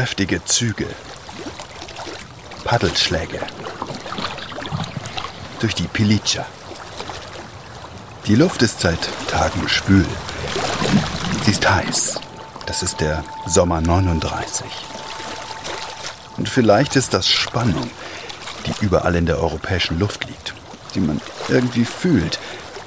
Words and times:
Kräftige 0.00 0.42
Züge. 0.46 0.86
Paddelschläge. 2.64 3.38
Durch 5.60 5.74
die 5.74 5.88
Pilica. 5.88 6.46
Die 8.26 8.34
Luft 8.34 8.62
ist 8.62 8.80
seit 8.80 8.98
Tagen 9.28 9.68
schwül. 9.68 10.06
Sie 11.44 11.50
ist 11.50 11.70
heiß. 11.70 12.18
Das 12.64 12.82
ist 12.82 13.02
der 13.02 13.22
Sommer 13.44 13.82
39. 13.82 14.64
Und 16.38 16.48
vielleicht 16.48 16.96
ist 16.96 17.12
das 17.12 17.28
Spannung, 17.28 17.90
die 18.64 18.82
überall 18.82 19.16
in 19.16 19.26
der 19.26 19.38
europäischen 19.38 19.98
Luft 19.98 20.24
liegt, 20.24 20.54
die 20.94 21.00
man 21.00 21.20
irgendwie 21.48 21.84
fühlt, 21.84 22.38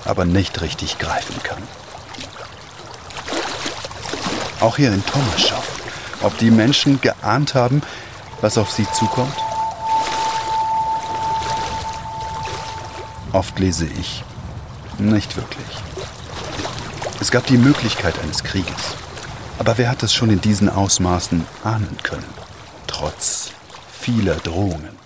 aber 0.04 0.26
nicht 0.26 0.62
richtig 0.62 0.98
greifen 0.98 1.36
kann. 1.44 1.62
Auch 4.62 4.78
hier 4.78 4.92
in 4.92 5.06
Thomasschau, 5.06 5.62
ob 6.24 6.38
die 6.38 6.52
Menschen 6.52 7.00
geahnt 7.02 7.56
haben, 7.56 7.82
was 8.42 8.58
auf 8.58 8.72
sie 8.72 8.88
zukommt? 8.92 9.36
Oft 13.32 13.58
lese 13.60 13.86
ich, 13.86 14.24
nicht 15.00 15.36
wirklich. 15.36 15.66
Es 17.20 17.32
gab 17.32 17.46
die 17.48 17.58
Möglichkeit 17.58 18.20
eines 18.22 18.44
Krieges. 18.44 18.96
Aber 19.60 19.78
wer 19.78 19.90
hat 19.90 20.04
es 20.04 20.14
schon 20.14 20.30
in 20.30 20.42
diesen 20.42 20.70
Ausmaßen 20.70 21.46
ahnen 21.64 21.98
können? 22.04 22.26
Trotz 22.88 23.52
vieler 23.92 24.36
Drohungen. 24.36 24.98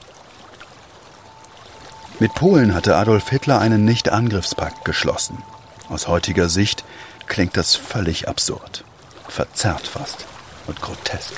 Mit 2.20 2.34
Polen 2.34 2.74
hatte 2.74 2.96
Adolf 2.96 3.30
Hitler 3.30 3.60
einen 3.60 3.86
Nicht-Angriffspakt 3.86 4.84
geschlossen. 4.84 5.44
Aus 5.90 6.08
heutiger 6.08 6.50
Sicht 6.50 6.84
klingt 7.28 7.56
das 7.56 7.76
völlig 7.76 8.28
absurd, 8.28 8.84
verzerrt 9.28 9.88
fast 9.88 10.26
und 10.68 10.82
grotesk. 10.82 11.34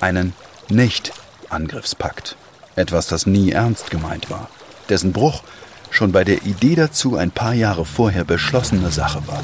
Einen 0.00 0.34
Nicht-Angriffspakt. 0.68 2.36
Etwas, 2.76 3.08
das 3.08 3.26
nie 3.26 3.50
ernst 3.50 3.90
gemeint 3.90 4.30
war, 4.30 4.48
dessen 4.88 5.12
Bruch 5.12 5.42
schon 5.90 6.12
bei 6.12 6.24
der 6.24 6.44
Idee 6.44 6.74
dazu 6.74 7.16
ein 7.16 7.30
paar 7.30 7.54
Jahre 7.54 7.84
vorher 7.84 8.24
beschlossene 8.24 8.90
Sache 8.90 9.26
war. 9.26 9.42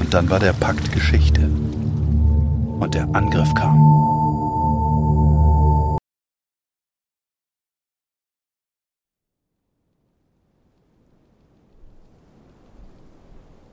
Und 0.00 0.14
dann 0.14 0.30
war 0.30 0.38
der 0.38 0.52
Pakt 0.52 0.92
Geschichte. 0.92 1.40
Und 1.40 2.94
der 2.94 3.08
Angriff 3.14 3.52
kam. 3.54 3.96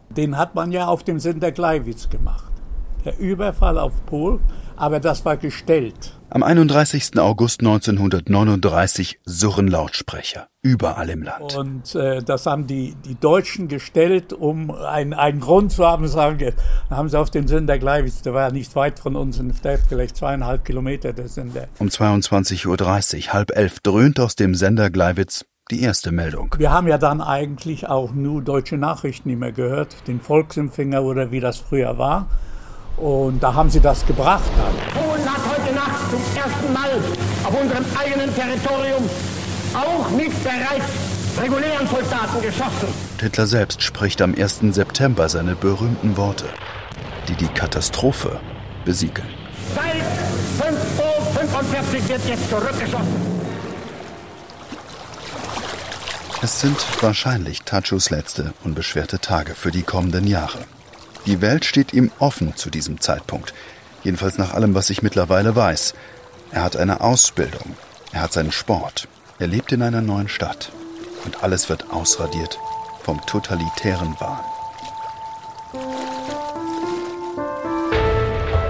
Den 0.09 0.37
hat 0.37 0.55
man 0.55 0.71
ja 0.71 0.87
auf 0.87 1.03
dem 1.03 1.19
Sender 1.19 1.51
Gleiwitz 1.51 2.09
gemacht. 2.09 2.52
Der 3.05 3.19
Überfall 3.19 3.77
auf 3.77 4.05
Pol, 4.05 4.39
aber 4.75 4.99
das 4.99 5.25
war 5.25 5.37
gestellt. 5.37 6.17
Am 6.29 6.41
31. 6.41 7.19
August 7.19 7.59
1939 7.59 9.19
surren 9.25 9.67
Lautsprecher 9.67 10.47
überall 10.63 11.09
im 11.09 11.21
Land. 11.21 11.55
Und 11.55 11.93
äh, 11.93 12.23
das 12.23 12.45
haben 12.45 12.65
die, 12.65 12.95
die 13.05 13.15
Deutschen 13.15 13.67
gestellt, 13.67 14.33
um 14.33 14.71
ein, 14.71 15.13
einen 15.13 15.41
Grund 15.41 15.71
zu 15.71 15.85
haben, 15.85 16.07
sagen, 16.07 16.53
dann 16.89 16.97
haben 16.97 17.09
sie 17.09 17.19
auf 17.19 17.29
den 17.29 17.47
Sender 17.47 17.77
Gleiwitz, 17.77 18.21
der 18.21 18.33
war 18.33 18.47
ja 18.47 18.51
nicht 18.51 18.75
weit 18.75 18.99
von 18.99 19.15
uns 19.15 19.37
entfernt, 19.37 19.83
vielleicht 19.89 20.15
zweieinhalb 20.15 20.65
Kilometer 20.65 21.13
der 21.13 21.27
Sender. 21.27 21.67
Um 21.79 21.89
22.30 21.89 22.67
Uhr, 23.27 23.33
halb 23.33 23.55
elf, 23.55 23.79
dröhnt 23.81 24.19
aus 24.19 24.35
dem 24.35 24.55
Sender 24.55 24.89
Gleiwitz 24.89 25.45
die 25.69 25.81
erste 25.81 26.11
Meldung. 26.11 26.55
Wir 26.57 26.71
haben 26.71 26.87
ja 26.87 26.97
dann 26.97 27.21
eigentlich 27.21 27.87
auch 27.87 28.11
nur 28.11 28.41
deutsche 28.41 28.77
Nachrichten 28.77 29.37
mehr 29.37 29.51
gehört, 29.51 30.07
den 30.07 30.19
Volksempfänger 30.19 31.03
oder 31.03 31.31
wie 31.31 31.39
das 31.39 31.57
früher 31.57 31.97
war. 31.97 32.27
Und 32.97 33.41
da 33.41 33.53
haben 33.53 33.69
sie 33.69 33.79
das 33.79 34.05
gebracht 34.05 34.49
dann. 34.55 35.03
Polen 35.03 35.25
hat 35.25 35.41
heute 35.49 35.73
Nacht 35.73 36.09
zum 36.09 36.21
ersten 36.35 36.73
Mal 36.73 36.91
auf 37.43 37.61
unserem 37.61 37.85
eigenen 37.97 38.33
Territorium 38.35 39.09
auch 39.73 40.09
mit 40.11 40.31
bereits 40.43 40.85
regulären 41.41 41.87
Soldaten 41.87 42.41
geschossen. 42.41 42.87
Hitler 43.19 43.47
selbst 43.47 43.81
spricht 43.81 44.21
am 44.21 44.35
1. 44.35 44.61
September 44.71 45.27
seine 45.29 45.55
berühmten 45.55 46.15
Worte, 46.17 46.45
die 47.27 47.35
die 47.35 47.47
Katastrophe 47.47 48.39
besiegeln. 48.85 49.27
Seit 49.73 50.03
5.45 50.61 52.03
Uhr 52.03 52.09
wird 52.09 52.27
jetzt 52.27 52.49
zurückgeschossen. 52.49 53.33
Es 56.41 56.59
sind 56.59 56.85
wahrscheinlich 57.01 57.61
Tachos 57.61 58.09
letzte 58.09 58.53
unbeschwerte 58.65 59.19
Tage 59.19 59.55
für 59.55 59.71
die 59.71 59.83
kommenden 59.83 60.27
Jahre. 60.27 60.59
Die 61.25 61.41
Welt 61.41 61.63
steht 61.63 61.93
ihm 61.93 62.11
offen 62.19 62.55
zu 62.55 62.69
diesem 62.69 62.99
Zeitpunkt. 62.99 63.53
Jedenfalls 64.03 64.37
nach 64.37 64.53
allem, 64.53 64.75
was 64.75 64.89
ich 64.89 65.01
mittlerweile 65.01 65.55
weiß. 65.55 65.93
Er 66.51 66.63
hat 66.63 66.75
eine 66.75 67.01
Ausbildung. 67.01 67.75
Er 68.11 68.21
hat 68.21 68.33
seinen 68.33 68.51
Sport. 68.51 69.07
Er 69.39 69.47
lebt 69.47 69.71
in 69.71 69.81
einer 69.81 70.01
neuen 70.01 70.27
Stadt. 70.27 70.71
Und 71.25 71.43
alles 71.43 71.69
wird 71.69 71.91
ausradiert 71.91 72.59
vom 73.03 73.25
totalitären 73.25 74.15
Wahn. 74.19 74.43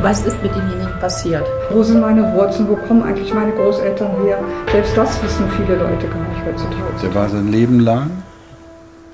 Was 0.01 0.25
ist 0.25 0.41
mit 0.43 0.53
demjenigen 0.53 0.99
passiert? 0.99 1.47
Wo 1.71 1.81
sind 1.81 2.01
meine 2.01 2.33
Wurzeln? 2.33 2.67
Wo 2.67 2.75
kommen 2.75 3.03
eigentlich 3.03 3.33
meine 3.33 3.53
Großeltern 3.53 4.21
her? 4.23 4.37
Selbst 4.71 4.95
das 4.97 5.23
wissen 5.23 5.49
viele 5.51 5.77
Leute 5.77 6.07
gar 6.07 6.27
nicht 6.27 6.45
heutzutage. 6.45 7.07
Er 7.07 7.15
war 7.15 7.29
sein 7.29 7.51
Leben 7.51 7.79
lang 7.79 8.11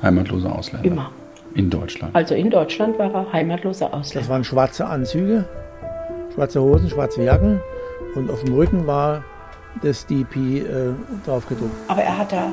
heimatloser 0.01 0.53
Ausländer. 0.53 0.87
Immer. 0.87 1.11
In 1.55 1.69
Deutschland. 1.69 2.15
Also 2.15 2.35
in 2.35 2.49
Deutschland 2.49 2.99
war 2.99 3.13
er 3.13 3.33
heimatloser 3.33 3.93
Ausländer. 3.93 4.19
Das 4.21 4.29
waren 4.29 4.43
schwarze 4.43 4.85
Anzüge, 4.85 5.45
schwarze 6.33 6.61
Hosen, 6.61 6.89
schwarze 6.89 7.23
Jacken 7.23 7.59
und 8.15 8.29
auf 8.29 8.43
dem 8.43 8.53
Rücken 8.53 8.87
war 8.87 9.23
das 9.81 10.05
DP 10.05 10.35
äh, 10.35 10.93
draufgedruckt. 11.25 11.71
Aber 11.87 12.01
er 12.01 12.17
hat 12.17 12.31
da 12.31 12.51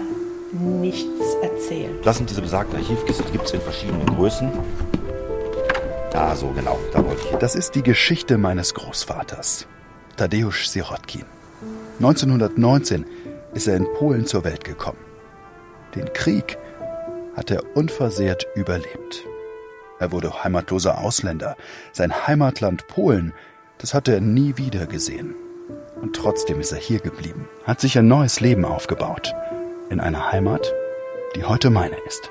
nichts 0.52 1.34
erzählt. 1.42 2.04
Das 2.04 2.16
sind 2.16 2.30
diese 2.30 2.40
besagten 2.40 2.78
Archivkisten, 2.78 3.26
die 3.26 3.32
gibt 3.32 3.44
es 3.44 3.52
in 3.52 3.60
verschiedenen 3.60 4.06
Größen. 4.06 4.50
Da 6.10 6.34
so 6.34 6.48
genau, 6.48 6.78
da 6.92 7.04
wollte 7.04 7.20
ich. 7.30 7.36
Das 7.36 7.54
ist 7.54 7.74
die 7.74 7.82
Geschichte 7.82 8.38
meines 8.38 8.74
Großvaters, 8.74 9.66
Tadeusz 10.16 10.72
Sirotkin. 10.72 11.24
1919 11.98 13.04
ist 13.54 13.68
er 13.68 13.76
in 13.76 13.86
Polen 13.94 14.26
zur 14.26 14.44
Welt 14.44 14.64
gekommen. 14.64 14.98
Den 15.94 16.12
Krieg 16.12 16.58
hat 17.36 17.50
er 17.50 17.76
unversehrt 17.76 18.46
überlebt. 18.54 19.24
Er 19.98 20.12
wurde 20.12 20.42
heimatloser 20.42 20.98
Ausländer. 20.98 21.56
Sein 21.92 22.26
Heimatland 22.26 22.86
Polen, 22.88 23.32
das 23.78 23.94
hatte 23.94 24.12
er 24.12 24.20
nie 24.20 24.56
wieder 24.56 24.86
gesehen. 24.86 25.34
Und 26.00 26.16
trotzdem 26.16 26.60
ist 26.60 26.72
er 26.72 26.78
hier 26.78 27.00
geblieben, 27.00 27.48
hat 27.64 27.80
sich 27.80 27.98
ein 27.98 28.08
neues 28.08 28.40
Leben 28.40 28.64
aufgebaut. 28.64 29.34
In 29.90 30.00
einer 30.00 30.32
Heimat, 30.32 30.72
die 31.34 31.44
heute 31.44 31.70
meine 31.70 31.96
ist. 32.06 32.30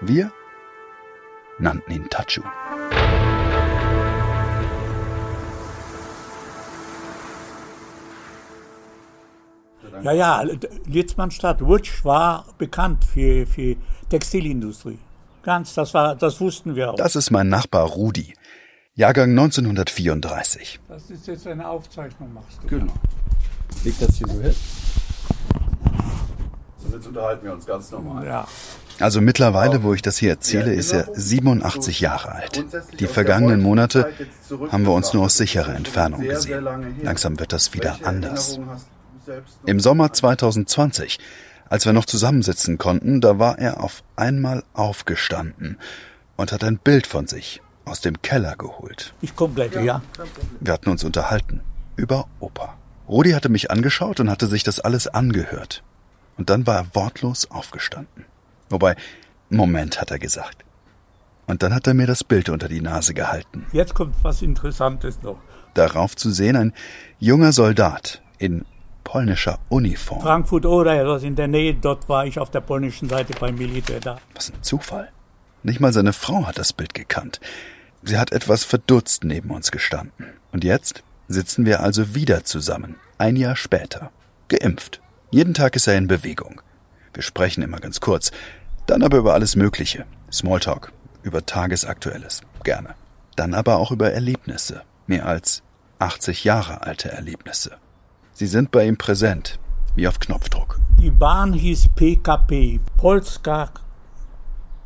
Wir 0.00 0.32
nannten 1.58 1.92
ihn 1.92 2.08
Tachu. 2.10 2.42
Ja, 10.02 10.12
ja, 10.12 10.44
Litzmannstadt, 10.86 11.60
Wutsch 11.60 12.04
war 12.04 12.46
bekannt 12.58 13.04
für, 13.04 13.46
für 13.46 13.76
Textilindustrie. 14.08 14.98
Ganz, 15.42 15.74
das 15.74 15.94
war, 15.94 16.16
das 16.16 16.40
wussten 16.40 16.76
wir 16.76 16.90
auch. 16.92 16.96
Das 16.96 17.16
ist 17.16 17.30
mein 17.30 17.48
Nachbar 17.48 17.86
Rudi. 17.86 18.34
Jahrgang 18.94 19.30
1934. 19.30 20.80
Das 20.88 21.10
ist 21.10 21.26
jetzt 21.26 21.46
eine 21.46 21.68
Aufzeichnung, 21.68 22.34
machst 22.34 22.62
du. 22.62 22.66
Genau. 22.68 22.92
Leg 23.84 23.94
das 23.98 24.16
hier 24.16 24.28
so 24.28 24.40
hin. 24.40 24.54
So, 26.76 26.96
jetzt 26.96 27.06
unterhalten 27.06 27.44
wir 27.44 27.52
uns 27.52 27.66
ganz 27.66 27.90
normal. 27.90 28.26
Ja. 28.26 28.46
Also 28.98 29.22
mittlerweile, 29.22 29.82
wo 29.82 29.94
ich 29.94 30.02
das 30.02 30.18
hier 30.18 30.30
erzähle, 30.30 30.74
ist 30.74 30.92
er 30.92 31.08
87 31.14 32.00
Jahre 32.00 32.32
alt. 32.32 32.64
Die 32.98 33.06
vergangenen 33.06 33.62
Monate 33.62 34.12
haben 34.70 34.84
wir 34.84 34.92
uns 34.92 35.14
nur 35.14 35.24
aus 35.24 35.38
sicherer 35.38 35.74
Entfernung 35.74 36.20
gesehen. 36.20 36.66
Langsam 37.02 37.38
wird 37.38 37.54
das 37.54 37.72
wieder 37.72 37.98
anders. 38.04 38.60
Im 39.66 39.80
Sommer 39.80 40.12
2020, 40.12 41.18
als 41.68 41.86
wir 41.86 41.92
noch 41.92 42.04
zusammensitzen 42.04 42.78
konnten, 42.78 43.20
da 43.20 43.38
war 43.38 43.58
er 43.58 43.82
auf 43.82 44.02
einmal 44.16 44.64
aufgestanden 44.74 45.78
und 46.36 46.52
hat 46.52 46.64
ein 46.64 46.78
Bild 46.78 47.06
von 47.06 47.26
sich 47.26 47.62
aus 47.84 48.00
dem 48.00 48.22
Keller 48.22 48.56
geholt. 48.56 49.14
Ich 49.20 49.36
komme 49.36 49.54
gleich, 49.54 49.74
ja. 49.74 50.02
Wir 50.60 50.72
hatten 50.72 50.90
uns 50.90 51.04
unterhalten 51.04 51.60
über 51.96 52.28
Opa. 52.40 52.76
Rudi 53.08 53.32
hatte 53.32 53.48
mich 53.48 53.70
angeschaut 53.70 54.20
und 54.20 54.30
hatte 54.30 54.46
sich 54.46 54.62
das 54.62 54.80
alles 54.80 55.06
angehört. 55.06 55.82
Und 56.36 56.48
dann 56.48 56.66
war 56.66 56.76
er 56.76 56.94
wortlos 56.94 57.50
aufgestanden. 57.50 58.24
Wobei, 58.70 58.96
Moment, 59.50 60.00
hat 60.00 60.10
er 60.10 60.18
gesagt. 60.18 60.64
Und 61.46 61.62
dann 61.62 61.74
hat 61.74 61.86
er 61.86 61.94
mir 61.94 62.06
das 62.06 62.22
Bild 62.22 62.48
unter 62.48 62.68
die 62.68 62.80
Nase 62.80 63.12
gehalten. 63.12 63.66
Jetzt 63.72 63.94
kommt 63.94 64.14
was 64.22 64.40
Interessantes 64.40 65.20
noch. 65.22 65.38
Darauf 65.74 66.14
zu 66.16 66.30
sehen 66.30 66.56
ein 66.56 66.72
junger 67.18 67.52
Soldat 67.52 68.22
in 68.38 68.64
polnischer 69.04 69.58
Uniform. 69.68 70.20
Frankfurt 70.20 70.66
oder 70.66 71.04
das 71.04 71.22
in 71.22 71.36
der 71.36 71.48
Nähe, 71.48 71.74
dort 71.74 72.08
war 72.08 72.26
ich 72.26 72.38
auf 72.38 72.50
der 72.50 72.60
polnischen 72.60 73.08
Seite 73.08 73.32
beim 73.38 73.56
Militär 73.56 74.00
da. 74.00 74.18
Was 74.34 74.50
ein 74.50 74.62
Zufall. 74.62 75.10
Nicht 75.62 75.80
mal 75.80 75.92
seine 75.92 76.12
Frau 76.12 76.46
hat 76.46 76.58
das 76.58 76.72
Bild 76.72 76.94
gekannt. 76.94 77.40
Sie 78.02 78.18
hat 78.18 78.32
etwas 78.32 78.64
verdutzt 78.64 79.24
neben 79.24 79.50
uns 79.50 79.70
gestanden. 79.70 80.26
Und 80.52 80.64
jetzt 80.64 81.02
sitzen 81.28 81.66
wir 81.66 81.80
also 81.80 82.14
wieder 82.14 82.44
zusammen, 82.44 82.96
ein 83.18 83.36
Jahr 83.36 83.56
später, 83.56 84.10
geimpft. 84.48 85.00
Jeden 85.30 85.54
Tag 85.54 85.76
ist 85.76 85.86
er 85.86 85.96
in 85.96 86.08
Bewegung. 86.08 86.60
Wir 87.12 87.22
sprechen 87.22 87.62
immer 87.62 87.78
ganz 87.78 88.00
kurz, 88.00 88.32
dann 88.86 89.02
aber 89.02 89.18
über 89.18 89.34
alles 89.34 89.54
Mögliche. 89.54 90.06
Smalltalk, 90.32 90.92
über 91.22 91.44
Tagesaktuelles, 91.44 92.40
gerne. 92.64 92.94
Dann 93.36 93.54
aber 93.54 93.76
auch 93.76 93.92
über 93.92 94.12
Erlebnisse, 94.12 94.82
mehr 95.06 95.26
als 95.26 95.62
80 95.98 96.44
Jahre 96.44 96.82
alte 96.82 97.12
Erlebnisse. 97.12 97.76
Sie 98.40 98.46
sind 98.46 98.70
bei 98.70 98.86
ihm 98.86 98.96
präsent, 98.96 99.58
wie 99.96 100.08
auf 100.08 100.18
Knopfdruck. 100.18 100.80
Die 100.98 101.10
Bahn 101.10 101.52
hieß 101.52 101.88
PKP, 101.94 102.80
Polska 102.96 103.68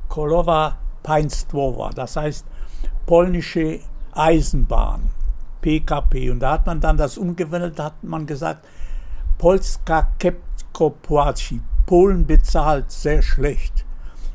Kolowa 0.09 0.77
Państwowa, 1.05 1.91
das 1.91 2.17
heißt 2.17 2.45
polnische 3.07 3.79
Eisenbahn, 4.11 5.03
PKP. 5.61 6.31
Und 6.31 6.41
da 6.41 6.55
hat 6.55 6.67
man 6.67 6.81
dann 6.81 6.97
das 6.97 7.17
umgewandelt, 7.17 7.79
da 7.79 7.85
hat 7.85 8.03
man 8.03 8.27
gesagt, 8.27 8.67
Polska 9.39 10.11
Kepko 10.19 10.93
Płaci, 11.07 11.61
Polen 11.87 12.27
bezahlt 12.27 12.91
sehr 12.91 13.23
schlecht. 13.23 13.85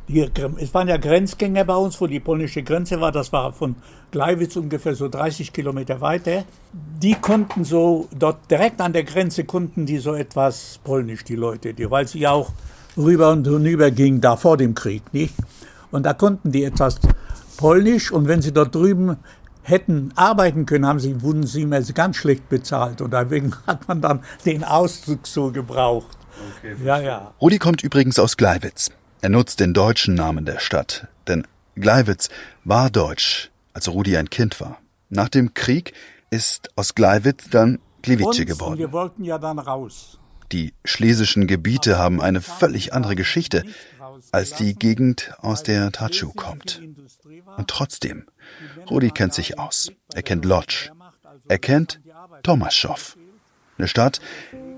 Die, 0.09 0.27
es 0.57 0.73
waren 0.73 0.87
ja 0.87 0.97
Grenzgänger 0.97 1.65
bei 1.65 1.75
uns, 1.75 2.01
wo 2.01 2.07
die 2.07 2.19
polnische 2.19 2.63
Grenze 2.63 2.99
war. 2.99 3.11
Das 3.11 3.31
war 3.31 3.53
von 3.53 3.75
Gleiwitz 4.09 4.55
ungefähr 4.55 4.95
so 4.95 5.07
30 5.07 5.53
Kilometer 5.53 6.01
weiter. 6.01 6.45
Die 6.73 7.13
konnten 7.13 7.63
so, 7.63 8.07
dort 8.17 8.49
direkt 8.49 8.81
an 8.81 8.91
der 8.91 9.03
Grenze 9.03 9.43
konnten 9.43 9.85
die 9.85 9.99
so 9.99 10.15
etwas 10.15 10.79
polnisch, 10.83 11.23
die 11.23 11.35
Leute, 11.35 11.75
die, 11.75 11.89
weil 11.91 12.07
sie 12.07 12.19
ja 12.19 12.31
auch 12.31 12.51
rüber 12.97 13.31
und 13.31 13.47
hinüber 13.47 13.91
gingen 13.91 14.19
da 14.19 14.35
vor 14.35 14.57
dem 14.57 14.73
Krieg, 14.73 15.03
nicht? 15.13 15.35
Und 15.91 16.07
da 16.07 16.13
konnten 16.13 16.51
die 16.51 16.63
etwas 16.63 16.99
polnisch 17.57 18.11
und 18.11 18.27
wenn 18.27 18.41
sie 18.41 18.51
dort 18.51 18.73
drüben 18.73 19.17
hätten 19.61 20.11
arbeiten 20.15 20.65
können, 20.65 20.87
haben 20.87 20.99
sie, 20.99 21.21
wurden 21.21 21.45
sie 21.45 21.61
immer 21.61 21.81
ganz 21.81 22.15
schlecht 22.15 22.49
bezahlt 22.49 23.01
und 23.01 23.13
deswegen 23.13 23.53
hat 23.67 23.87
man 23.87 24.01
dann 24.01 24.21
den 24.43 24.63
Ausdruck 24.63 25.27
so 25.27 25.51
gebraucht. 25.51 26.17
Okay, 26.57 26.75
ja, 26.83 26.99
ja. 26.99 27.33
Rudi 27.39 27.59
kommt 27.59 27.83
übrigens 27.83 28.17
aus 28.17 28.37
Gleiwitz. 28.37 28.89
Er 29.21 29.29
nutzt 29.29 29.59
den 29.59 29.73
deutschen 29.73 30.15
Namen 30.15 30.45
der 30.45 30.59
Stadt, 30.59 31.07
denn 31.27 31.45
Gleiwitz 31.75 32.29
war 32.63 32.89
deutsch, 32.89 33.51
als 33.73 33.89
Rudi 33.89 34.15
ein 34.15 34.29
Kind 34.29 34.61
war. 34.61 34.79
Nach 35.09 35.27
dem 35.27 35.53
Krieg 35.53 35.93
ist 36.29 36.69
aus 36.75 36.95
Gleiwitz 36.95 37.49
dann 37.49 37.79
Gliwice 38.01 38.45
geworden. 38.45 38.79
Wir 38.79 38.91
wollten 38.91 39.25
ja 39.25 39.37
dann 39.37 39.59
raus. 39.59 40.19
Die 40.51 40.73
schlesischen 40.85 41.47
Gebiete 41.47 41.97
haben 41.97 42.21
eine 42.21 42.41
völlig 42.41 42.93
andere 42.93 43.15
Geschichte 43.15 43.63
als 44.31 44.53
die 44.53 44.73
Gegend, 44.73 45.33
aus 45.39 45.63
der 45.63 45.91
Tatschu 45.91 46.31
kommt. 46.33 46.81
Und 47.57 47.67
trotzdem, 47.67 48.25
Rudi 48.89 49.11
kennt 49.11 49.33
sich 49.33 49.59
aus. 49.59 49.91
Er 50.13 50.23
kennt 50.23 50.45
Lodz. 50.45 50.91
Er 51.47 51.59
kennt 51.59 51.99
Tomaschow. 52.43 53.17
Eine 53.77 53.87
Stadt, 53.87 54.21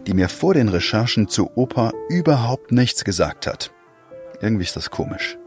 die 0.08 0.14
mir 0.14 0.30
vor 0.30 0.54
den 0.54 0.70
Recherchen 0.70 1.28
zu 1.28 1.52
Oper 1.56 1.92
überhaupt 2.10 2.72
nichts 2.72 3.04
gesagt 3.04 3.48
hat. 3.48 3.72
Irgendwie 4.42 4.64
ist 4.64 4.76
das 4.76 4.90
komisch. 4.90 5.38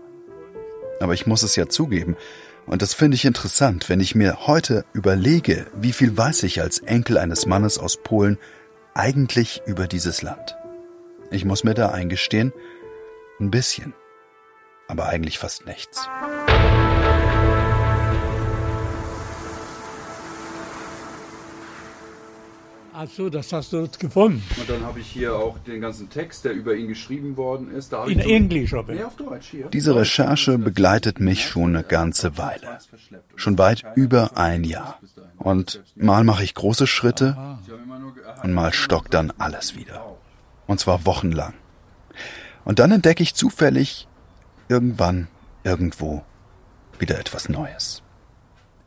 Aber 1.00 1.14
ich 1.14 1.26
muss 1.26 1.43
es 1.43 1.56
ja 1.56 1.69
zugeben, 1.69 2.17
und 2.67 2.81
das 2.81 2.94
finde 2.94 3.17
ich 3.17 3.26
interessant, 3.26 3.91
wenn 3.91 4.00
ich 4.00 4.14
mir 4.14 4.46
heute 4.46 4.85
überlege, 4.94 5.67
wie 5.75 5.93
viel 5.93 6.17
weiß 6.17 6.44
ich 6.44 6.62
als 6.62 6.79
Enkel 6.79 7.19
eines 7.19 7.44
Mannes 7.44 7.79
aus 7.79 7.99
Polen 7.99 8.38
eigentlich 8.94 9.61
über 9.67 9.87
dieses 9.87 10.23
Land. 10.23 10.56
Ich 11.31 11.44
muss 11.44 11.64
mir 11.64 11.75
da 11.75 11.91
eingestehen, 11.91 12.52
ein 13.38 13.50
bisschen, 13.50 13.93
aber 14.88 15.06
eigentlich 15.06 15.38
fast 15.38 15.67
nichts. 15.67 16.08
Ach 22.96 23.08
so, 23.08 23.29
das 23.29 23.52
hast 23.52 23.73
du 23.73 23.82
jetzt 23.82 23.99
gefunden. 23.99 24.41
Und 24.56 24.70
dann 24.70 24.82
habe 24.82 25.00
ich 25.00 25.08
hier 25.08 25.35
auch 25.35 25.58
den 25.58 25.81
ganzen 25.81 26.11
Text, 26.11 26.44
der 26.44 26.52
über 26.52 26.76
ihn 26.76 26.87
geschrieben 26.87 27.37
worden 27.37 27.75
ist. 27.75 27.93
Da 27.93 28.05
In 28.06 28.23
so 28.23 28.29
Englisch, 28.29 28.73
aber. 28.73 28.94
Nee, 28.94 29.02
auf 29.02 29.17
Deutsch 29.17 29.49
hier. 29.50 29.67
Diese 29.67 29.96
Recherche 29.96 30.58
begleitet 30.58 31.19
mich 31.19 31.44
schon 31.44 31.75
eine 31.75 31.82
ganze 31.82 32.38
Weile. 32.38 32.79
Schon 33.35 33.58
weit 33.58 33.82
über 33.96 34.37
ein 34.37 34.62
Jahr. 34.62 35.00
Und 35.38 35.82
mal 35.96 36.23
mache 36.23 36.44
ich 36.44 36.55
große 36.55 36.87
Schritte 36.87 37.58
und 38.44 38.52
mal 38.52 38.73
stockt 38.73 39.12
dann 39.12 39.32
alles 39.38 39.75
wieder. 39.75 40.17
Und 40.69 40.79
zwar 40.79 41.05
wochenlang. 41.05 41.55
Und 42.64 42.79
dann 42.79 42.93
entdecke 42.93 43.25
ich 43.25 43.35
zufällig 43.35 44.06
irgendwann, 44.69 45.26
irgendwo 45.64 46.25
wieder 47.00 47.19
etwas 47.19 47.49
Neues. 47.49 48.02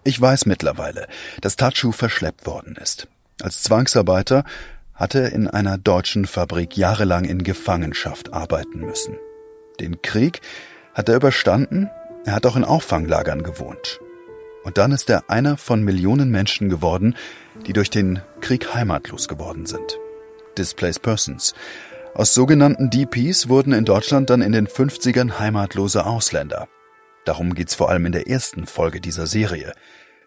Ich 0.06 0.20
weiß 0.20 0.46
mittlerweile, 0.46 1.10
dass 1.42 1.58
Tatschu 1.58 1.92
verschleppt 1.92 2.46
worden 2.46 2.78
ist. 2.78 3.10
Als 3.42 3.62
Zwangsarbeiter 3.62 4.44
hat 4.96 5.14
er 5.14 5.32
in 5.32 5.48
einer 5.48 5.78
deutschen 5.78 6.26
Fabrik 6.26 6.76
jahrelang 6.76 7.24
in 7.24 7.44
Gefangenschaft 7.44 8.34
arbeiten 8.34 8.80
müssen. 8.80 9.16
Den 9.80 10.02
Krieg 10.02 10.42
hat 10.96 11.08
er 11.08 11.16
überstanden, 11.16 11.90
er 12.26 12.34
hat 12.34 12.48
auch 12.48 12.56
in 12.56 12.64
Auffanglagern 12.64 13.44
gewohnt. 13.44 14.00
Und 14.64 14.80
dann 14.80 14.92
ist 14.92 15.10
er 15.10 15.30
einer 15.30 15.56
von 15.56 15.84
Millionen 15.84 16.32
Menschen 16.32 16.68
geworden, 16.68 17.16
die 17.68 17.74
durch 17.74 17.92
den 17.92 18.22
Krieg 18.42 18.74
heimatlos 18.74 19.28
geworden 19.28 19.68
sind. 19.68 20.00
Displaced 20.58 21.04
Persons. 21.04 21.54
Aus 22.16 22.34
sogenannten 22.34 22.90
DPs 22.90 23.50
wurden 23.50 23.72
in 23.72 23.86
Deutschland 23.86 24.32
dann 24.32 24.42
in 24.42 24.52
den 24.52 24.68
50ern 24.68 25.38
heimatlose 25.38 26.08
Ausländer. 26.08 26.68
Darum 27.24 27.54
geht's 27.54 27.76
vor 27.76 27.90
allem 27.90 28.08
in 28.08 28.14
der 28.14 28.28
ersten 28.28 28.66
Folge 28.66 29.00
dieser 29.00 29.28
Serie. 29.28 29.74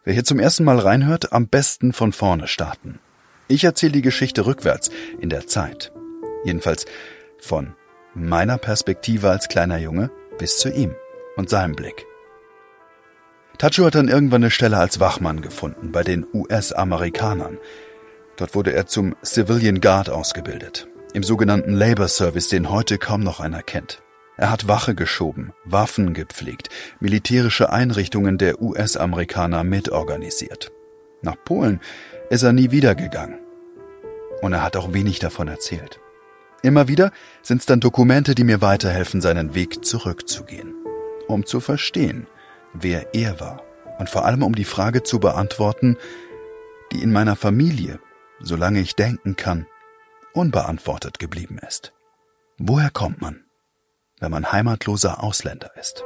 Wer 0.02 0.14
hier 0.14 0.24
zum 0.24 0.38
ersten 0.38 0.64
Mal 0.64 0.78
reinhört, 0.78 1.32
am 1.32 1.46
besten 1.46 1.92
von 1.92 2.12
vorne 2.12 2.48
starten. 2.48 2.98
Ich 3.48 3.64
erzähle 3.64 3.92
die 3.92 4.02
Geschichte 4.02 4.46
rückwärts, 4.46 4.90
in 5.20 5.28
der 5.28 5.46
Zeit. 5.46 5.92
Jedenfalls 6.44 6.86
von 7.38 7.74
meiner 8.14 8.56
Perspektive 8.56 9.28
als 9.28 9.48
kleiner 9.48 9.78
Junge 9.78 10.10
bis 10.38 10.56
zu 10.56 10.70
ihm 10.70 10.94
und 11.36 11.50
seinem 11.50 11.76
Blick. 11.76 12.06
Tacho 13.58 13.84
hat 13.84 13.94
dann 13.94 14.08
irgendwann 14.08 14.42
eine 14.42 14.50
Stelle 14.50 14.78
als 14.78 15.00
Wachmann 15.00 15.42
gefunden 15.42 15.92
bei 15.92 16.02
den 16.02 16.26
US-Amerikanern. 16.32 17.58
Dort 18.36 18.54
wurde 18.54 18.72
er 18.72 18.86
zum 18.86 19.14
Civilian 19.22 19.82
Guard 19.82 20.08
ausgebildet, 20.08 20.88
im 21.12 21.22
sogenannten 21.22 21.74
Labor 21.74 22.08
Service, 22.08 22.48
den 22.48 22.70
heute 22.70 22.96
kaum 22.96 23.22
noch 23.22 23.38
einer 23.38 23.62
kennt. 23.62 24.00
Er 24.40 24.50
hat 24.50 24.68
Wache 24.68 24.94
geschoben, 24.94 25.52
Waffen 25.66 26.14
gepflegt, 26.14 26.70
militärische 26.98 27.70
Einrichtungen 27.70 28.38
der 28.38 28.62
US-Amerikaner 28.62 29.64
mitorganisiert. 29.64 30.72
Nach 31.20 31.36
Polen 31.44 31.78
ist 32.30 32.42
er 32.42 32.54
nie 32.54 32.70
wiedergegangen. 32.70 33.38
Und 34.40 34.54
er 34.54 34.62
hat 34.62 34.76
auch 34.76 34.94
wenig 34.94 35.18
davon 35.18 35.48
erzählt. 35.48 36.00
Immer 36.62 36.88
wieder 36.88 37.12
sind 37.42 37.58
es 37.58 37.66
dann 37.66 37.80
Dokumente, 37.80 38.34
die 38.34 38.44
mir 38.44 38.62
weiterhelfen, 38.62 39.20
seinen 39.20 39.54
Weg 39.54 39.84
zurückzugehen. 39.84 40.74
Um 41.28 41.44
zu 41.44 41.60
verstehen, 41.60 42.26
wer 42.72 43.14
er 43.14 43.40
war. 43.40 43.62
Und 43.98 44.08
vor 44.08 44.24
allem 44.24 44.42
um 44.42 44.54
die 44.54 44.64
Frage 44.64 45.02
zu 45.02 45.20
beantworten, 45.20 45.98
die 46.92 47.02
in 47.02 47.12
meiner 47.12 47.36
Familie, 47.36 48.00
solange 48.40 48.80
ich 48.80 48.96
denken 48.96 49.36
kann, 49.36 49.66
unbeantwortet 50.32 51.18
geblieben 51.18 51.58
ist. 51.58 51.92
Woher 52.56 52.88
kommt 52.88 53.20
man? 53.20 53.44
Wenn 54.20 54.30
man 54.30 54.52
heimatloser 54.52 55.22
Ausländer 55.22 55.70
ist. 55.78 56.04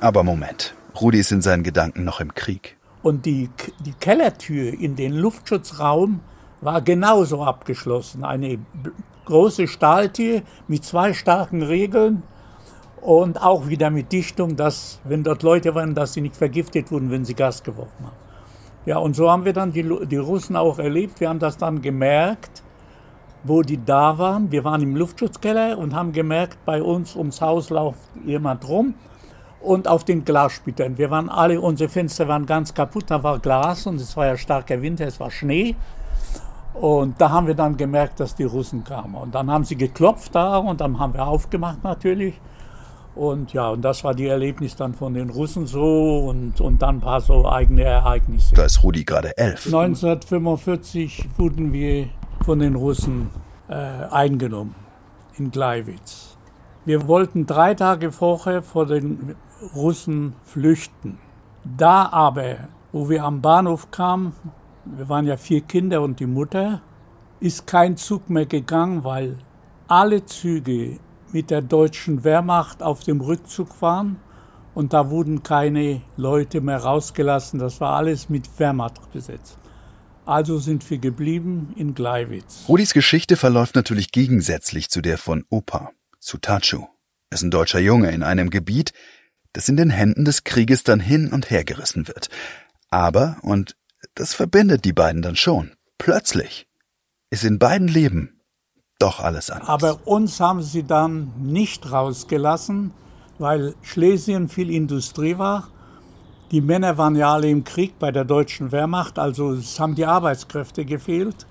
Aber 0.00 0.22
Moment, 0.22 0.74
Rudi 1.00 1.18
ist 1.18 1.32
in 1.32 1.42
seinen 1.42 1.64
Gedanken 1.64 2.04
noch 2.04 2.20
im 2.20 2.34
Krieg. 2.34 2.76
Und 3.02 3.26
die, 3.26 3.50
die 3.84 3.92
Kellertür 3.92 4.72
in 4.72 4.94
den 4.94 5.12
Luftschutzraum 5.12 6.20
war 6.60 6.82
genauso 6.82 7.42
abgeschlossen. 7.42 8.24
Eine 8.24 8.58
große 9.24 9.66
Stahltür 9.66 10.42
mit 10.68 10.84
zwei 10.84 11.12
starken 11.12 11.62
Regeln 11.62 12.22
und 13.00 13.40
auch 13.42 13.68
wieder 13.68 13.90
mit 13.90 14.12
Dichtung, 14.12 14.56
dass, 14.56 15.00
wenn 15.04 15.24
dort 15.24 15.42
Leute 15.42 15.74
waren, 15.74 15.94
dass 15.94 16.12
sie 16.12 16.20
nicht 16.20 16.36
vergiftet 16.36 16.90
wurden, 16.90 17.10
wenn 17.10 17.24
sie 17.24 17.34
Gas 17.34 17.62
geworfen 17.62 18.06
haben. 18.06 18.27
Ja, 18.88 18.96
und 18.96 19.14
so 19.14 19.30
haben 19.30 19.44
wir 19.44 19.52
dann 19.52 19.70
die, 19.70 19.86
die 20.06 20.16
Russen 20.16 20.56
auch 20.56 20.78
erlebt. 20.78 21.20
Wir 21.20 21.28
haben 21.28 21.40
das 21.40 21.58
dann 21.58 21.82
gemerkt, 21.82 22.62
wo 23.44 23.60
die 23.60 23.84
da 23.84 24.16
waren. 24.16 24.50
Wir 24.50 24.64
waren 24.64 24.80
im 24.80 24.96
Luftschutzkeller 24.96 25.76
und 25.76 25.94
haben 25.94 26.12
gemerkt, 26.12 26.56
bei 26.64 26.82
uns 26.82 27.14
ums 27.14 27.42
Haus 27.42 27.68
läuft 27.68 28.00
jemand 28.24 28.66
rum 28.66 28.94
und 29.60 29.86
auf 29.86 30.04
den 30.04 30.24
Glassplittern. 30.24 30.96
Wir 30.96 31.10
waren 31.10 31.28
alle, 31.28 31.60
unsere 31.60 31.90
Fenster 31.90 32.28
waren 32.28 32.46
ganz 32.46 32.72
kaputt, 32.72 33.04
da 33.08 33.22
war 33.22 33.38
Glas 33.40 33.86
und 33.86 34.00
es 34.00 34.16
war 34.16 34.24
ja 34.24 34.38
starker 34.38 34.80
Winter, 34.80 35.06
es 35.06 35.20
war 35.20 35.30
Schnee. 35.30 35.76
Und 36.72 37.20
da 37.20 37.28
haben 37.28 37.46
wir 37.46 37.54
dann 37.54 37.76
gemerkt, 37.76 38.20
dass 38.20 38.36
die 38.36 38.44
Russen 38.44 38.84
kamen. 38.84 39.16
Und 39.16 39.34
dann 39.34 39.50
haben 39.50 39.64
sie 39.64 39.76
geklopft 39.76 40.34
da 40.34 40.56
und 40.56 40.80
dann 40.80 40.98
haben 40.98 41.12
wir 41.12 41.26
aufgemacht 41.26 41.84
natürlich. 41.84 42.40
Und 43.18 43.52
ja, 43.52 43.70
und 43.70 43.82
das 43.82 44.04
war 44.04 44.14
die 44.14 44.28
Erlebnis 44.28 44.76
dann 44.76 44.94
von 44.94 45.12
den 45.12 45.30
Russen 45.30 45.66
so 45.66 46.28
und, 46.28 46.60
und 46.60 46.80
dann 46.80 46.98
ein 46.98 47.00
paar 47.00 47.20
so 47.20 47.48
eigene 47.48 47.82
Ereignisse. 47.82 48.54
Da 48.54 48.64
ist 48.64 48.84
Rudi 48.84 49.02
gerade 49.02 49.36
elf. 49.36 49.66
1945 49.66 51.28
wurden 51.36 51.72
wir 51.72 52.10
von 52.44 52.60
den 52.60 52.76
Russen 52.76 53.30
äh, 53.66 53.74
eingenommen 53.74 54.76
in 55.36 55.50
Gleiwitz. 55.50 56.36
Wir 56.84 57.08
wollten 57.08 57.44
drei 57.44 57.74
Tage 57.74 58.12
vorher 58.12 58.62
vor 58.62 58.86
den 58.86 59.34
Russen 59.74 60.34
flüchten. 60.44 61.18
Da 61.64 62.08
aber, 62.12 62.68
wo 62.92 63.08
wir 63.08 63.24
am 63.24 63.42
Bahnhof 63.42 63.90
kamen, 63.90 64.32
wir 64.84 65.08
waren 65.08 65.26
ja 65.26 65.36
vier 65.36 65.62
Kinder 65.62 66.02
und 66.02 66.20
die 66.20 66.26
Mutter, 66.26 66.82
ist 67.40 67.66
kein 67.66 67.96
Zug 67.96 68.30
mehr 68.30 68.46
gegangen, 68.46 69.02
weil 69.02 69.38
alle 69.88 70.24
Züge 70.24 71.00
mit 71.32 71.50
der 71.50 71.62
deutschen 71.62 72.24
Wehrmacht 72.24 72.82
auf 72.82 73.02
dem 73.04 73.20
Rückzug 73.20 73.80
waren 73.82 74.16
und 74.74 74.92
da 74.92 75.10
wurden 75.10 75.42
keine 75.42 76.02
Leute 76.16 76.60
mehr 76.60 76.78
rausgelassen. 76.78 77.58
Das 77.58 77.80
war 77.80 77.96
alles 77.96 78.28
mit 78.28 78.48
Wehrmacht 78.58 79.12
besetzt. 79.12 79.58
Also 80.24 80.58
sind 80.58 80.88
wir 80.90 80.98
geblieben 80.98 81.72
in 81.76 81.94
Gleiwitz. 81.94 82.64
Rudis 82.68 82.92
Geschichte 82.92 83.36
verläuft 83.36 83.74
natürlich 83.74 84.12
gegensätzlich 84.12 84.90
zu 84.90 85.00
der 85.00 85.18
von 85.18 85.44
Opa, 85.48 85.90
zu 86.20 86.38
Tachu. 86.38 86.86
Er 87.30 87.34
ist 87.34 87.42
ein 87.42 87.50
deutscher 87.50 87.80
Junge 87.80 88.10
in 88.12 88.22
einem 88.22 88.50
Gebiet, 88.50 88.92
das 89.52 89.68
in 89.68 89.76
den 89.76 89.90
Händen 89.90 90.24
des 90.24 90.44
Krieges 90.44 90.84
dann 90.84 91.00
hin 91.00 91.32
und 91.32 91.50
her 91.50 91.64
gerissen 91.64 92.06
wird. 92.06 92.28
Aber, 92.90 93.38
und 93.42 93.76
das 94.14 94.34
verbindet 94.34 94.84
die 94.84 94.92
beiden 94.92 95.22
dann 95.22 95.36
schon, 95.36 95.72
plötzlich 95.98 96.68
ist 97.30 97.44
in 97.44 97.58
beiden 97.58 97.88
Leben 97.88 98.37
doch 98.98 99.20
alles 99.20 99.50
anders. 99.50 99.68
Aber 99.68 99.98
uns 100.04 100.40
haben 100.40 100.62
sie 100.62 100.82
dann 100.82 101.32
nicht 101.38 101.90
rausgelassen, 101.90 102.92
weil 103.38 103.74
Schlesien 103.82 104.48
viel 104.48 104.70
Industrie 104.70 105.38
war. 105.38 105.68
Die 106.50 106.60
Männer 106.60 106.98
waren 106.98 107.14
ja 107.14 107.34
alle 107.34 107.48
im 107.48 107.62
Krieg 107.62 107.98
bei 107.98 108.10
der 108.10 108.24
deutschen 108.24 108.72
Wehrmacht, 108.72 109.18
also 109.18 109.52
es 109.52 109.78
haben 109.78 109.94
die 109.94 110.06
Arbeitskräfte 110.06 110.84
gefehlt. 110.84 111.46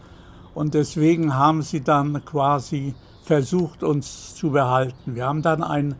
Und 0.53 0.73
deswegen 0.73 1.35
haben 1.35 1.61
sie 1.61 1.81
dann 1.81 2.25
quasi 2.25 2.95
versucht, 3.21 3.83
uns 3.83 4.33
zu 4.33 4.49
behalten. 4.51 5.15
Wir 5.15 5.27
haben 5.27 5.43
dann 5.43 5.63
einen, 5.63 5.95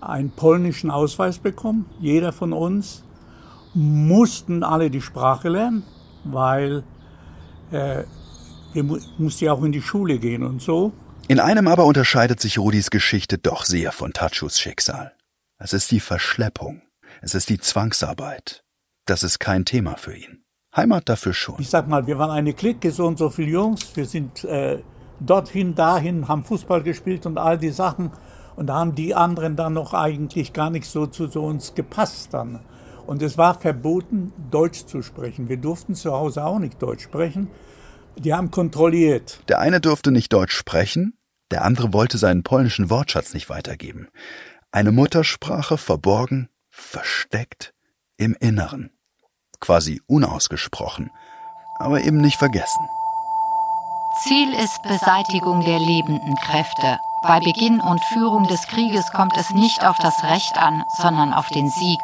einen 0.00 0.30
polnischen 0.30 0.90
Ausweis 0.90 1.38
bekommen, 1.38 1.86
jeder 1.98 2.32
von 2.32 2.52
uns, 2.52 3.02
mussten 3.74 4.62
alle 4.62 4.88
die 4.88 5.00
Sprache 5.00 5.48
lernen, 5.48 5.82
weil 6.24 6.84
äh, 7.72 8.04
wir 8.72 8.84
mu 8.84 8.98
mussten 9.18 9.44
ja 9.44 9.52
auch 9.52 9.62
in 9.62 9.72
die 9.72 9.82
Schule 9.82 10.18
gehen 10.18 10.42
und 10.42 10.60
so. 10.60 10.92
In 11.28 11.40
einem 11.40 11.68
aber 11.68 11.84
unterscheidet 11.84 12.40
sich 12.40 12.58
Rudis 12.58 12.90
Geschichte 12.90 13.38
doch 13.38 13.64
sehr 13.64 13.92
von 13.92 14.12
Tatschus 14.12 14.58
Schicksal. 14.58 15.12
Es 15.58 15.72
ist 15.72 15.90
die 15.90 16.00
Verschleppung. 16.00 16.82
Es 17.20 17.34
ist 17.34 17.48
die 17.48 17.58
Zwangsarbeit. 17.58 18.62
Das 19.06 19.22
ist 19.22 19.38
kein 19.38 19.64
Thema 19.64 19.96
für 19.96 20.16
ihn. 20.16 20.42
Heimat 20.76 21.08
dafür 21.08 21.34
schon. 21.34 21.56
Ich 21.58 21.70
sag 21.70 21.88
mal, 21.88 22.06
wir 22.06 22.18
waren 22.18 22.30
eine 22.30 22.52
Clique, 22.52 22.90
so 22.92 23.06
und 23.06 23.18
so 23.18 23.30
viele 23.30 23.50
Jungs. 23.50 23.96
Wir 23.96 24.06
sind 24.06 24.44
äh, 24.44 24.78
dorthin, 25.20 25.74
dahin, 25.74 26.28
haben 26.28 26.44
Fußball 26.44 26.82
gespielt 26.82 27.26
und 27.26 27.38
all 27.38 27.58
die 27.58 27.70
Sachen. 27.70 28.12
Und 28.56 28.66
da 28.68 28.74
haben 28.74 28.94
die 28.94 29.14
anderen 29.14 29.56
dann 29.56 29.74
noch 29.74 29.94
eigentlich 29.94 30.52
gar 30.52 30.70
nicht 30.70 30.86
so 30.86 31.06
zu 31.06 31.26
so 31.26 31.44
uns 31.44 31.74
gepasst 31.74 32.34
dann. 32.34 32.60
Und 33.06 33.22
es 33.22 33.38
war 33.38 33.58
verboten, 33.58 34.32
Deutsch 34.50 34.84
zu 34.84 35.02
sprechen. 35.02 35.48
Wir 35.48 35.56
durften 35.56 35.94
zu 35.94 36.12
Hause 36.12 36.44
auch 36.44 36.58
nicht 36.58 36.80
Deutsch 36.82 37.04
sprechen. 37.04 37.48
Die 38.18 38.34
haben 38.34 38.50
kontrolliert. 38.50 39.40
Der 39.48 39.60
eine 39.60 39.80
durfte 39.80 40.10
nicht 40.10 40.32
Deutsch 40.32 40.56
sprechen, 40.56 41.18
der 41.50 41.64
andere 41.64 41.92
wollte 41.92 42.18
seinen 42.18 42.42
polnischen 42.42 42.90
Wortschatz 42.90 43.32
nicht 43.32 43.48
weitergeben. 43.48 44.08
Eine 44.70 44.92
Muttersprache 44.92 45.78
verborgen, 45.78 46.48
versteckt, 46.68 47.72
im 48.16 48.36
Inneren. 48.40 48.90
Quasi 49.60 50.02
unausgesprochen, 50.06 51.10
aber 51.78 52.02
eben 52.02 52.20
nicht 52.20 52.36
vergessen. 52.36 52.86
Ziel 54.24 54.52
ist 54.52 54.82
Beseitigung 54.82 55.64
der 55.64 55.78
lebenden 55.78 56.34
Kräfte. 56.36 56.98
Bei 57.22 57.40
Beginn 57.40 57.80
und 57.80 58.02
Führung 58.12 58.46
des 58.48 58.66
Krieges 58.66 59.10
kommt 59.12 59.36
es 59.36 59.50
nicht 59.50 59.84
auf 59.84 59.96
das 59.98 60.24
Recht 60.24 60.56
an, 60.56 60.82
sondern 61.00 61.32
auf 61.32 61.48
den 61.48 61.70
Sieg. 61.70 62.00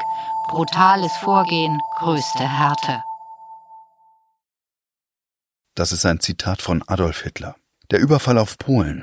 Brutales 0.49 1.17
Vorgehen, 1.17 1.81
größte 1.99 2.49
Härte. 2.49 3.03
Das 5.75 5.91
ist 5.91 6.07
ein 6.07 6.21
Zitat 6.21 6.63
von 6.63 6.85
Adolf 6.87 7.23
Hitler. 7.23 7.57
Der 7.91 7.99
Überfall 7.99 8.39
auf 8.39 8.59
Polen, 8.59 9.03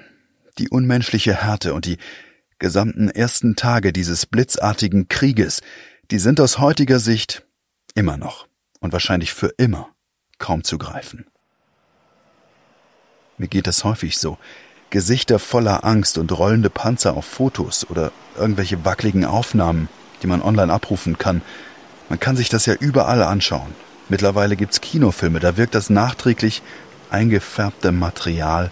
die 0.58 0.70
unmenschliche 0.70 1.36
Härte 1.36 1.74
und 1.74 1.86
die 1.86 1.98
gesamten 2.60 3.10
ersten 3.10 3.58
Tage 3.58 3.92
dieses 3.92 4.26
blitzartigen 4.26 5.10
Krieges, 5.10 5.62
die 6.12 6.20
sind 6.20 6.40
aus 6.40 6.60
heutiger 6.60 7.00
Sicht 7.00 7.46
immer 7.94 8.16
noch 8.16 8.48
und 8.80 8.94
wahrscheinlich 8.94 9.34
für 9.34 9.48
immer 9.58 9.90
kaum 10.38 10.64
zu 10.64 10.78
greifen. 10.78 11.26
Mir 13.38 13.50
geht 13.50 13.68
es 13.68 13.84
häufig 13.84 14.18
so. 14.18 14.38
Gesichter 14.92 15.40
voller 15.40 15.84
Angst 15.84 16.18
und 16.18 16.32
rollende 16.32 16.70
Panzer 16.70 17.18
auf 17.18 17.26
Fotos 17.26 17.90
oder 17.90 18.14
irgendwelche 18.38 18.86
wackeligen 18.86 19.26
Aufnahmen, 19.26 19.90
die 20.22 20.28
man 20.28 20.42
online 20.42 20.72
abrufen 20.72 21.18
kann. 21.18 21.42
Man 22.08 22.20
kann 22.20 22.38
sich 22.38 22.48
das 22.48 22.66
ja 22.66 22.76
überall 22.76 23.24
anschauen. 23.24 23.74
Mittlerweile 24.12 24.58
gibt's 24.58 24.82
Kinofilme, 24.82 25.40
da 25.40 25.56
wirkt 25.56 25.74
das 25.74 25.90
nachträglich 25.90 26.62
eingefärbte 27.12 27.94
Material 27.94 28.70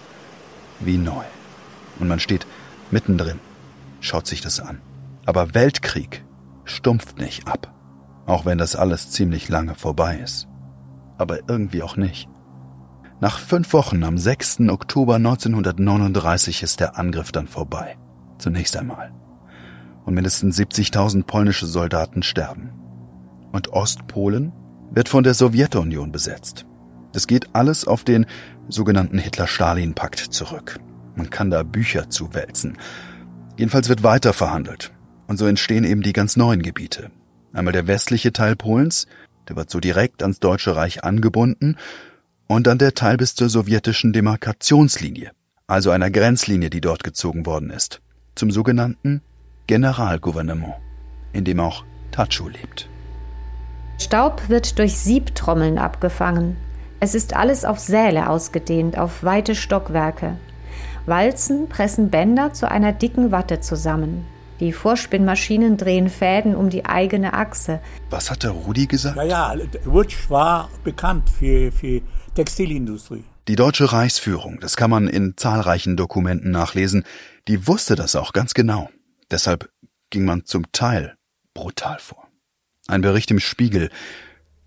wie 0.80 0.98
neu. 0.98 1.24
Und 1.98 2.08
man 2.08 2.20
steht 2.20 2.46
mittendrin, 2.90 3.40
schaut 4.00 4.26
sich 4.26 4.42
das 4.42 4.60
an. 4.60 4.82
Aber 5.24 5.54
Weltkrieg 5.54 6.22
stumpft 6.64 7.18
nicht 7.18 7.48
ab, 7.48 7.72
auch 8.26 8.44
wenn 8.44 8.58
das 8.58 8.76
alles 8.76 9.12
ziemlich 9.12 9.48
lange 9.48 9.74
vorbei 9.76 10.18
ist. 10.22 10.46
Aber 11.16 11.38
irgendwie 11.48 11.82
auch 11.82 11.96
nicht. 11.96 12.28
Nach 13.20 13.38
fünf 13.38 13.72
Wochen 13.72 14.04
am 14.04 14.18
6. 14.18 14.68
Oktober 14.68 15.14
1939 15.14 16.62
ist 16.62 16.80
der 16.80 16.98
Angriff 16.98 17.32
dann 17.32 17.48
vorbei. 17.48 17.96
Zunächst 18.36 18.76
einmal. 18.76 19.10
Und 20.04 20.12
mindestens 20.12 20.58
70.000 20.58 21.22
polnische 21.24 21.64
Soldaten 21.64 22.22
sterben. 22.22 22.72
Und 23.52 23.72
Ostpolen 23.72 24.52
wird 24.92 25.08
von 25.08 25.24
der 25.24 25.34
Sowjetunion 25.34 26.12
besetzt. 26.12 26.66
Es 27.14 27.26
geht 27.26 27.54
alles 27.54 27.86
auf 27.86 28.04
den 28.04 28.26
sogenannten 28.68 29.18
Hitler-Stalin-Pakt 29.18 30.18
zurück. 30.18 30.78
Man 31.16 31.30
kann 31.30 31.50
da 31.50 31.62
Bücher 31.62 32.08
zuwälzen. 32.08 32.78
Jedenfalls 33.56 33.88
wird 33.88 34.02
weiter 34.02 34.32
verhandelt. 34.32 34.92
Und 35.26 35.36
so 35.36 35.46
entstehen 35.46 35.84
eben 35.84 36.02
die 36.02 36.12
ganz 36.12 36.36
neuen 36.36 36.62
Gebiete. 36.62 37.10
Einmal 37.52 37.72
der 37.72 37.86
westliche 37.86 38.32
Teil 38.32 38.56
Polens, 38.56 39.06
der 39.48 39.56
wird 39.56 39.70
so 39.70 39.80
direkt 39.80 40.22
ans 40.22 40.40
Deutsche 40.40 40.76
Reich 40.76 41.04
angebunden 41.04 41.76
und 42.46 42.66
dann 42.66 42.78
der 42.78 42.94
Teil 42.94 43.16
bis 43.16 43.34
zur 43.34 43.48
sowjetischen 43.48 44.12
Demarkationslinie, 44.12 45.30
also 45.66 45.90
einer 45.90 46.10
Grenzlinie, 46.10 46.70
die 46.70 46.80
dort 46.80 47.04
gezogen 47.04 47.46
worden 47.46 47.70
ist, 47.70 48.00
zum 48.34 48.50
sogenannten 48.50 49.22
Generalgouvernement, 49.66 50.74
in 51.32 51.44
dem 51.44 51.60
auch 51.60 51.84
Tatschu 52.10 52.48
lebt. 52.48 52.88
Staub 54.10 54.48
wird 54.48 54.80
durch 54.80 54.98
Siebtrommeln 54.98 55.78
abgefangen. 55.78 56.56
Es 56.98 57.14
ist 57.14 57.36
alles 57.36 57.64
auf 57.64 57.78
Säle 57.78 58.28
ausgedehnt, 58.28 58.98
auf 58.98 59.22
weite 59.22 59.54
Stockwerke. 59.54 60.36
Walzen 61.06 61.68
pressen 61.68 62.10
Bänder 62.10 62.52
zu 62.52 62.68
einer 62.68 62.90
dicken 62.92 63.30
Watte 63.30 63.60
zusammen. 63.60 64.26
Die 64.58 64.72
Vorspinnmaschinen 64.72 65.76
drehen 65.76 66.08
Fäden 66.08 66.56
um 66.56 66.70
die 66.70 66.86
eigene 66.86 67.34
Achse. 67.34 67.78
Was 68.10 68.32
hat 68.32 68.42
der 68.42 68.50
Rudi 68.50 68.88
gesagt? 68.88 69.14
Ja, 69.16 69.22
ja, 69.22 69.54
Wutsch 69.84 70.28
war 70.28 70.70
bekannt 70.82 71.30
für, 71.30 71.70
für 71.70 72.02
Textilindustrie. 72.34 73.22
Die 73.46 73.54
deutsche 73.54 73.92
Reichsführung, 73.92 74.58
das 74.58 74.76
kann 74.76 74.90
man 74.90 75.06
in 75.06 75.34
zahlreichen 75.36 75.96
Dokumenten 75.96 76.50
nachlesen, 76.50 77.04
die 77.46 77.68
wusste 77.68 77.94
das 77.94 78.16
auch 78.16 78.32
ganz 78.32 78.54
genau. 78.54 78.90
Deshalb 79.30 79.70
ging 80.10 80.24
man 80.24 80.46
zum 80.46 80.72
Teil 80.72 81.14
brutal 81.54 82.00
vor. 82.00 82.19
Ein 82.90 83.02
Bericht 83.02 83.30
im 83.30 83.38
Spiegel 83.38 83.88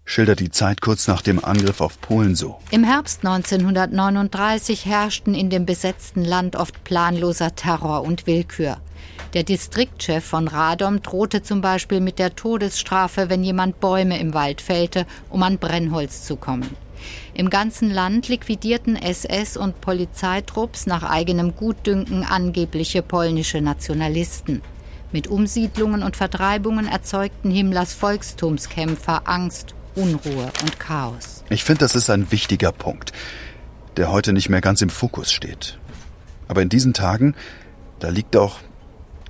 schildert 0.05 0.39
die 0.39 0.49
Zeit 0.49 0.79
kurz 0.79 1.07
nach 1.07 1.21
dem 1.21 1.43
Angriff 1.43 1.81
auf 1.81 1.99
Polen 1.99 2.35
so. 2.35 2.57
Im 2.71 2.85
Herbst 2.85 3.25
1939 3.25 4.85
herrschten 4.85 5.35
in 5.35 5.49
dem 5.49 5.65
besetzten 5.65 6.23
Land 6.23 6.55
oft 6.55 6.85
planloser 6.85 7.55
Terror 7.55 8.03
und 8.03 8.25
Willkür. 8.25 8.77
Der 9.33 9.43
Distriktchef 9.43 10.23
von 10.23 10.47
Radom 10.47 11.01
drohte 11.01 11.41
zum 11.41 11.59
Beispiel 11.59 11.99
mit 11.99 12.17
der 12.17 12.33
Todesstrafe, 12.33 13.29
wenn 13.29 13.43
jemand 13.43 13.81
Bäume 13.81 14.17
im 14.19 14.33
Wald 14.33 14.61
fällte, 14.61 15.05
um 15.29 15.43
an 15.43 15.57
Brennholz 15.57 16.23
zu 16.23 16.37
kommen. 16.37 16.77
Im 17.33 17.49
ganzen 17.49 17.89
Land 17.89 18.29
liquidierten 18.29 18.95
SS 18.95 19.57
und 19.57 19.81
Polizeitrupps 19.81 20.85
nach 20.85 21.03
eigenem 21.03 21.57
Gutdünken 21.57 22.23
angebliche 22.23 23.01
polnische 23.01 23.59
Nationalisten. 23.59 24.61
Mit 25.13 25.27
Umsiedlungen 25.27 26.01
und 26.01 26.17
Vertreibungen 26.17 26.87
erzeugten 26.87 27.51
Himmlers 27.51 27.93
Volkstumskämpfer 27.93 29.21
Angst, 29.25 29.75
Unruhe 29.93 30.51
und 30.61 30.79
Chaos. 30.79 31.43
Ich 31.49 31.63
finde, 31.63 31.81
das 31.81 31.93
ist 31.93 32.09
ein 32.09 32.31
wichtiger 32.31 32.71
Punkt, 32.71 33.13
der 33.95 34.11
heute 34.11 34.33
nicht 34.33 34.49
mehr 34.49 34.59
ganz 34.59 34.81
im 34.81 34.89
Fokus 34.89 35.31
steht. 35.31 35.77
Aber 36.47 36.63
in 36.63 36.69
diesen 36.69 36.93
Tagen, 36.93 37.35
da 37.99 38.09
liegt 38.09 38.35
auch 38.35 38.57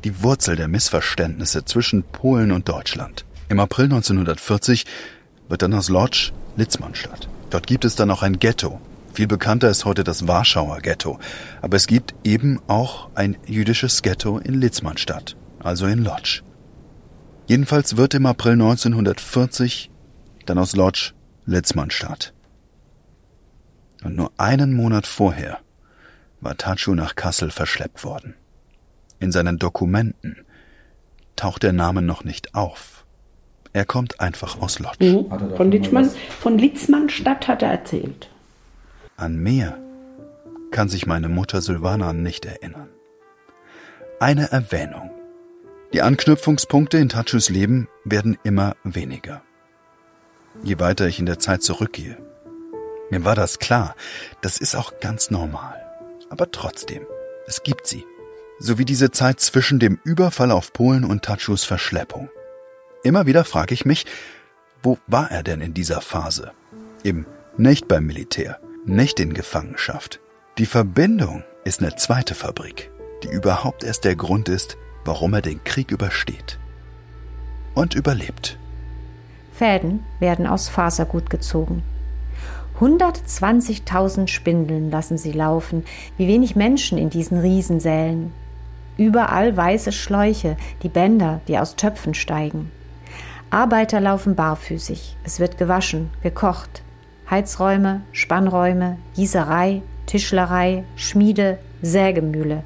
die 0.06 0.24
Wurzel 0.24 0.56
der 0.56 0.70
Missverständnisse 0.70 1.66
zwischen 1.66 2.04
Polen 2.04 2.54
und 2.54 2.70
Deutschland. 2.70 3.26
Im 3.50 3.60
April 3.60 3.86
1940 3.86 4.86
wird 5.50 5.62
dann 5.62 5.74
aus 5.74 5.90
Lodz 5.90 6.32
Litzmannstadt. 6.56 7.28
Dort 7.50 7.68
gibt 7.68 7.84
es 7.84 7.96
dann 7.96 8.10
auch 8.10 8.24
ein 8.24 8.40
Ghetto, 8.40 8.80
Viel 9.14 9.28
bekannter 9.28 9.70
ist 9.70 9.86
heute 9.86 10.04
das 10.04 10.28
Warschauer 10.28 10.80
Ghetto, 10.80 11.20
aber 11.62 11.78
es 11.78 11.86
gibt 11.86 12.16
eben 12.24 12.60
auch 12.66 13.10
ein 13.14 13.38
jüdisches 13.46 14.02
Ghetto 14.02 14.40
in 14.40 14.56
Litzmannstadt, 14.56 15.36
also 15.64 15.86
in 15.88 16.04
Lodz. 16.04 16.44
Jedenfalls 17.48 17.98
wird 17.98 18.14
im 18.14 18.26
April 18.26 18.54
1940 18.54 19.90
dann 20.46 20.58
aus 20.58 20.76
Lodz 20.76 21.14
Litzmannstadt. 21.46 22.34
Und 24.04 24.16
nur 24.16 24.32
einen 24.38 24.74
Monat 24.74 25.08
vorher 25.08 25.60
war 26.42 26.58
Tatschu 26.58 26.94
nach 26.94 27.16
Kassel 27.16 27.52
verschleppt 27.52 28.04
worden. 28.04 28.36
In 29.20 29.32
seinen 29.32 29.58
Dokumenten 29.58 30.46
taucht 31.36 31.64
der 31.64 31.74
Name 31.74 32.02
noch 32.02 32.24
nicht 32.24 32.56
auf. 32.56 33.06
Er 33.72 33.86
kommt 33.86 34.20
einfach 34.20 34.62
aus 34.62 34.80
Lodz. 34.80 35.00
Mhm. 35.00 35.56
Von, 35.56 35.72
Litzmann, 35.72 36.10
von 36.40 36.58
Litzmannstadt 36.58 37.48
hat 37.48 37.62
er 37.62 37.72
erzählt. 37.72 38.30
An 39.16 39.38
mehr 39.38 39.78
kann 40.72 40.90
sich 40.90 41.06
meine 41.06 41.30
Mutter 41.30 41.62
Silvana 41.62 42.14
nicht 42.14 42.46
erinnern. 42.46 42.90
Eine 44.20 44.52
Erwähnung. 44.52 45.13
Die 45.94 46.02
Anknüpfungspunkte 46.02 46.98
in 46.98 47.08
Tatschus 47.08 47.50
Leben 47.50 47.88
werden 48.04 48.36
immer 48.44 48.76
weniger. 48.84 49.44
Je 50.64 50.80
weiter 50.80 51.06
ich 51.06 51.20
in 51.20 51.28
der 51.28 51.38
Zeit 51.38 51.62
zurückgehe. 51.62 52.18
Mir 53.12 53.26
war 53.26 53.36
das 53.36 53.60
klar, 53.60 53.96
das 54.42 54.58
ist 54.58 54.76
auch 54.76 55.00
ganz 55.02 55.30
normal. 55.30 55.80
Aber 56.32 56.50
trotzdem, 56.50 57.06
es 57.46 57.62
gibt 57.62 57.86
sie. 57.86 58.06
So 58.58 58.80
wie 58.80 58.86
diese 58.86 59.12
Zeit 59.12 59.40
zwischen 59.40 59.78
dem 59.78 60.00
Überfall 60.04 60.50
auf 60.50 60.74
Polen 60.74 61.04
und 61.04 61.26
Tatschus 61.26 61.64
Verschleppung. 61.64 62.32
Immer 63.04 63.28
wieder 63.28 63.44
frage 63.44 63.76
ich 63.76 63.86
mich, 63.86 64.08
wo 64.82 64.98
war 65.06 65.30
er 65.30 65.44
denn 65.44 65.62
in 65.62 65.76
dieser 65.76 66.02
Phase? 66.02 66.54
Eben 67.04 67.28
nicht 67.56 67.88
beim 67.88 68.08
Militär, 68.08 68.60
nicht 68.84 69.20
in 69.20 69.36
Gefangenschaft. 69.36 70.22
Die 70.58 70.66
Verbindung 70.66 71.44
ist 71.66 71.82
eine 71.82 71.96
zweite 71.98 72.34
Fabrik, 72.34 72.90
die 73.22 73.30
überhaupt 73.30 73.84
erst 73.84 74.06
der 74.06 74.16
Grund 74.16 74.50
ist, 74.50 74.78
warum 75.06 75.34
er 75.34 75.42
den 75.42 75.64
Krieg 75.64 75.92
übersteht. 75.92 76.60
Und 77.76 77.96
überlebt. 77.96 78.58
Fäden 79.52 80.04
werden 80.20 80.48
aus 80.48 80.70
Fasergut 80.70 81.30
gezogen. 81.30 81.84
120.000 82.80 84.28
Spindeln 84.28 84.90
lassen 84.90 85.18
sie 85.18 85.32
laufen, 85.32 85.86
wie 86.18 86.28
wenig 86.28 86.56
Menschen 86.56 86.98
in 86.98 87.10
diesen 87.10 87.40
Riesensälen. 87.40 88.32
Überall 88.98 89.56
weiße 89.56 89.92
Schläuche, 89.92 90.58
die 90.82 90.90
Bänder, 90.90 91.42
die 91.48 91.58
aus 91.58 91.76
Töpfen 91.76 92.14
steigen. 92.14 92.72
Arbeiter 93.50 94.02
laufen 94.02 94.36
barfüßig, 94.36 95.16
es 95.24 95.40
wird 95.40 95.58
gewaschen, 95.58 96.10
gekocht. 96.24 96.82
Heizräume, 97.30 98.02
Spannräume, 98.12 98.98
Gießerei, 99.16 99.82
Tischlerei, 100.08 100.84
Schmiede, 100.96 101.60
Sägemühle. 101.82 102.64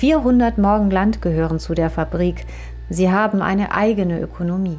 400 0.00 0.56
Morgen 0.56 0.90
Land 0.90 1.20
gehören 1.20 1.58
zu 1.58 1.74
der 1.74 1.90
Fabrik. 1.90 2.46
Sie 2.88 3.10
haben 3.10 3.42
eine 3.42 3.72
eigene 3.72 4.18
Ökonomie. 4.18 4.78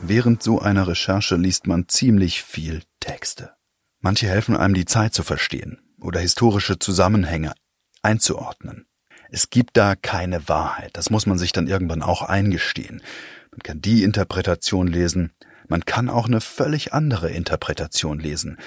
Während 0.00 0.40
so 0.40 0.60
einer 0.60 0.86
Recherche 0.86 1.34
liest 1.34 1.66
man 1.66 1.88
ziemlich 1.88 2.44
viel 2.44 2.84
Texte. 3.00 3.54
Manche 3.98 4.28
helfen 4.28 4.56
einem 4.56 4.74
die 4.74 4.84
Zeit 4.84 5.14
zu 5.14 5.24
verstehen 5.24 5.80
oder 6.00 6.20
historische 6.20 6.78
Zusammenhänge 6.78 7.54
einzuordnen. 8.02 8.86
Es 9.28 9.50
gibt 9.50 9.76
da 9.76 9.96
keine 9.96 10.48
Wahrheit, 10.48 10.90
das 10.92 11.10
muss 11.10 11.26
man 11.26 11.38
sich 11.38 11.50
dann 11.50 11.66
irgendwann 11.66 12.02
auch 12.02 12.22
eingestehen. 12.22 13.02
Man 13.50 13.64
kann 13.64 13.80
die 13.80 14.04
Interpretation 14.04 14.86
lesen, 14.86 15.32
man 15.66 15.84
kann 15.84 16.08
auch 16.08 16.28
eine 16.28 16.40
völlig 16.40 16.94
andere 16.94 17.30
Interpretation 17.30 18.20
lesen. 18.20 18.58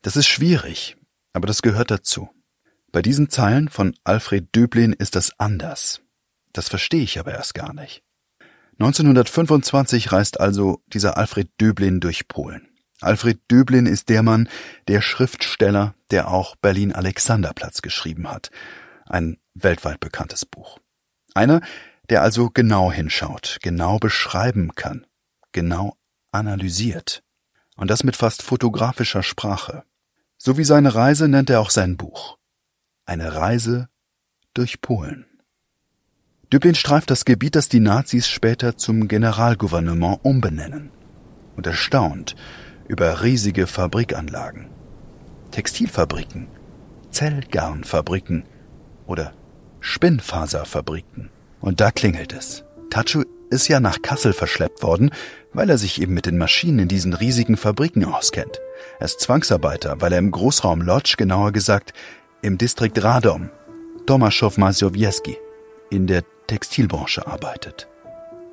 Das 0.00 0.16
ist 0.16 0.28
schwierig, 0.28 0.96
aber 1.34 1.46
das 1.46 1.60
gehört 1.60 1.90
dazu. 1.90 2.30
Bei 2.94 3.02
diesen 3.02 3.28
Zeilen 3.28 3.68
von 3.68 3.96
Alfred 4.04 4.54
Döblin 4.54 4.92
ist 4.92 5.16
das 5.16 5.32
anders. 5.40 6.00
Das 6.52 6.68
verstehe 6.68 7.02
ich 7.02 7.18
aber 7.18 7.32
erst 7.32 7.52
gar 7.52 7.74
nicht. 7.74 8.04
1925 8.78 10.12
reist 10.12 10.38
also 10.38 10.80
dieser 10.86 11.16
Alfred 11.16 11.50
Döblin 11.60 11.98
durch 11.98 12.28
Polen. 12.28 12.68
Alfred 13.00 13.40
Döblin 13.50 13.86
ist 13.86 14.10
der 14.10 14.22
Mann, 14.22 14.48
der 14.86 15.00
Schriftsteller, 15.00 15.96
der 16.12 16.28
auch 16.28 16.54
Berlin 16.54 16.92
Alexanderplatz 16.92 17.82
geschrieben 17.82 18.30
hat. 18.30 18.52
Ein 19.06 19.38
weltweit 19.54 19.98
bekanntes 19.98 20.46
Buch. 20.46 20.78
Einer, 21.34 21.62
der 22.10 22.22
also 22.22 22.48
genau 22.48 22.92
hinschaut, 22.92 23.58
genau 23.60 23.98
beschreiben 23.98 24.72
kann, 24.76 25.04
genau 25.50 25.96
analysiert. 26.30 27.24
Und 27.74 27.90
das 27.90 28.04
mit 28.04 28.14
fast 28.14 28.42
fotografischer 28.42 29.24
Sprache. 29.24 29.82
So 30.38 30.58
wie 30.58 30.64
seine 30.64 30.94
Reise 30.94 31.26
nennt 31.26 31.50
er 31.50 31.60
auch 31.60 31.70
sein 31.70 31.96
Buch. 31.96 32.38
Eine 33.06 33.34
Reise 33.34 33.88
durch 34.54 34.80
Polen. 34.80 35.26
Düblin 36.50 36.74
streift 36.74 37.10
das 37.10 37.26
Gebiet, 37.26 37.54
das 37.54 37.68
die 37.68 37.80
Nazis 37.80 38.28
später 38.28 38.78
zum 38.78 39.08
Generalgouvernement 39.08 40.20
umbenennen 40.22 40.90
und 41.54 41.66
erstaunt 41.66 42.34
über 42.88 43.22
riesige 43.22 43.66
Fabrikanlagen, 43.66 44.70
Textilfabriken, 45.50 46.48
Zellgarnfabriken 47.10 48.44
oder 49.06 49.34
Spinnfaserfabriken. 49.80 51.28
Und 51.60 51.80
da 51.80 51.90
klingelt 51.90 52.32
es. 52.32 52.64
Tachu 52.88 53.24
ist 53.50 53.68
ja 53.68 53.80
nach 53.80 54.00
Kassel 54.00 54.32
verschleppt 54.32 54.82
worden, 54.82 55.10
weil 55.52 55.68
er 55.68 55.76
sich 55.76 56.00
eben 56.00 56.14
mit 56.14 56.24
den 56.24 56.38
Maschinen 56.38 56.78
in 56.80 56.88
diesen 56.88 57.12
riesigen 57.12 57.58
Fabriken 57.58 58.04
auskennt. 58.06 58.60
Er 58.98 59.04
ist 59.04 59.20
Zwangsarbeiter, 59.20 60.00
weil 60.00 60.12
er 60.12 60.18
im 60.18 60.30
Großraum 60.30 60.80
Lodz, 60.80 61.16
genauer 61.16 61.52
gesagt 61.52 61.92
im 62.44 62.58
Distrikt 62.58 63.02
Radom, 63.02 63.48
Tomaschow 64.06 64.58
Masowieski, 64.58 65.38
in 65.88 66.06
der 66.06 66.24
Textilbranche 66.46 67.26
arbeitet. 67.26 67.88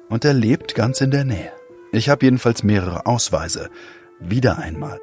Und 0.07 0.23
er 0.23 0.33
lebt 0.33 0.75
ganz 0.75 1.01
in 1.01 1.11
der 1.11 1.25
Nähe. 1.25 1.51
Ich 1.91 2.07
habe 2.07 2.25
jedenfalls 2.25 2.63
mehrere 2.63 3.05
Ausweise. 3.05 3.69
Wieder 4.19 4.57
einmal. 4.57 4.97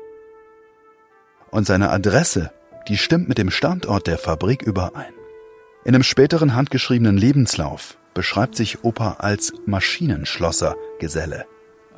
Und 1.51 1.67
seine 1.67 1.91
Adresse, 1.91 2.51
die 2.89 2.97
stimmt 2.97 3.29
mit 3.29 3.37
dem 3.37 3.51
Standort 3.51 4.07
der 4.07 4.17
Fabrik 4.17 4.63
überein. 4.63 5.13
In 5.85 5.95
einem 5.95 6.03
späteren 6.03 6.55
handgeschriebenen 6.55 7.19
Lebenslauf 7.19 7.99
beschreibt 8.15 8.57
sich 8.57 8.85
Opa 8.85 9.17
als 9.19 9.53
Maschinenschlosser 9.67 10.77
Geselle 10.99 11.45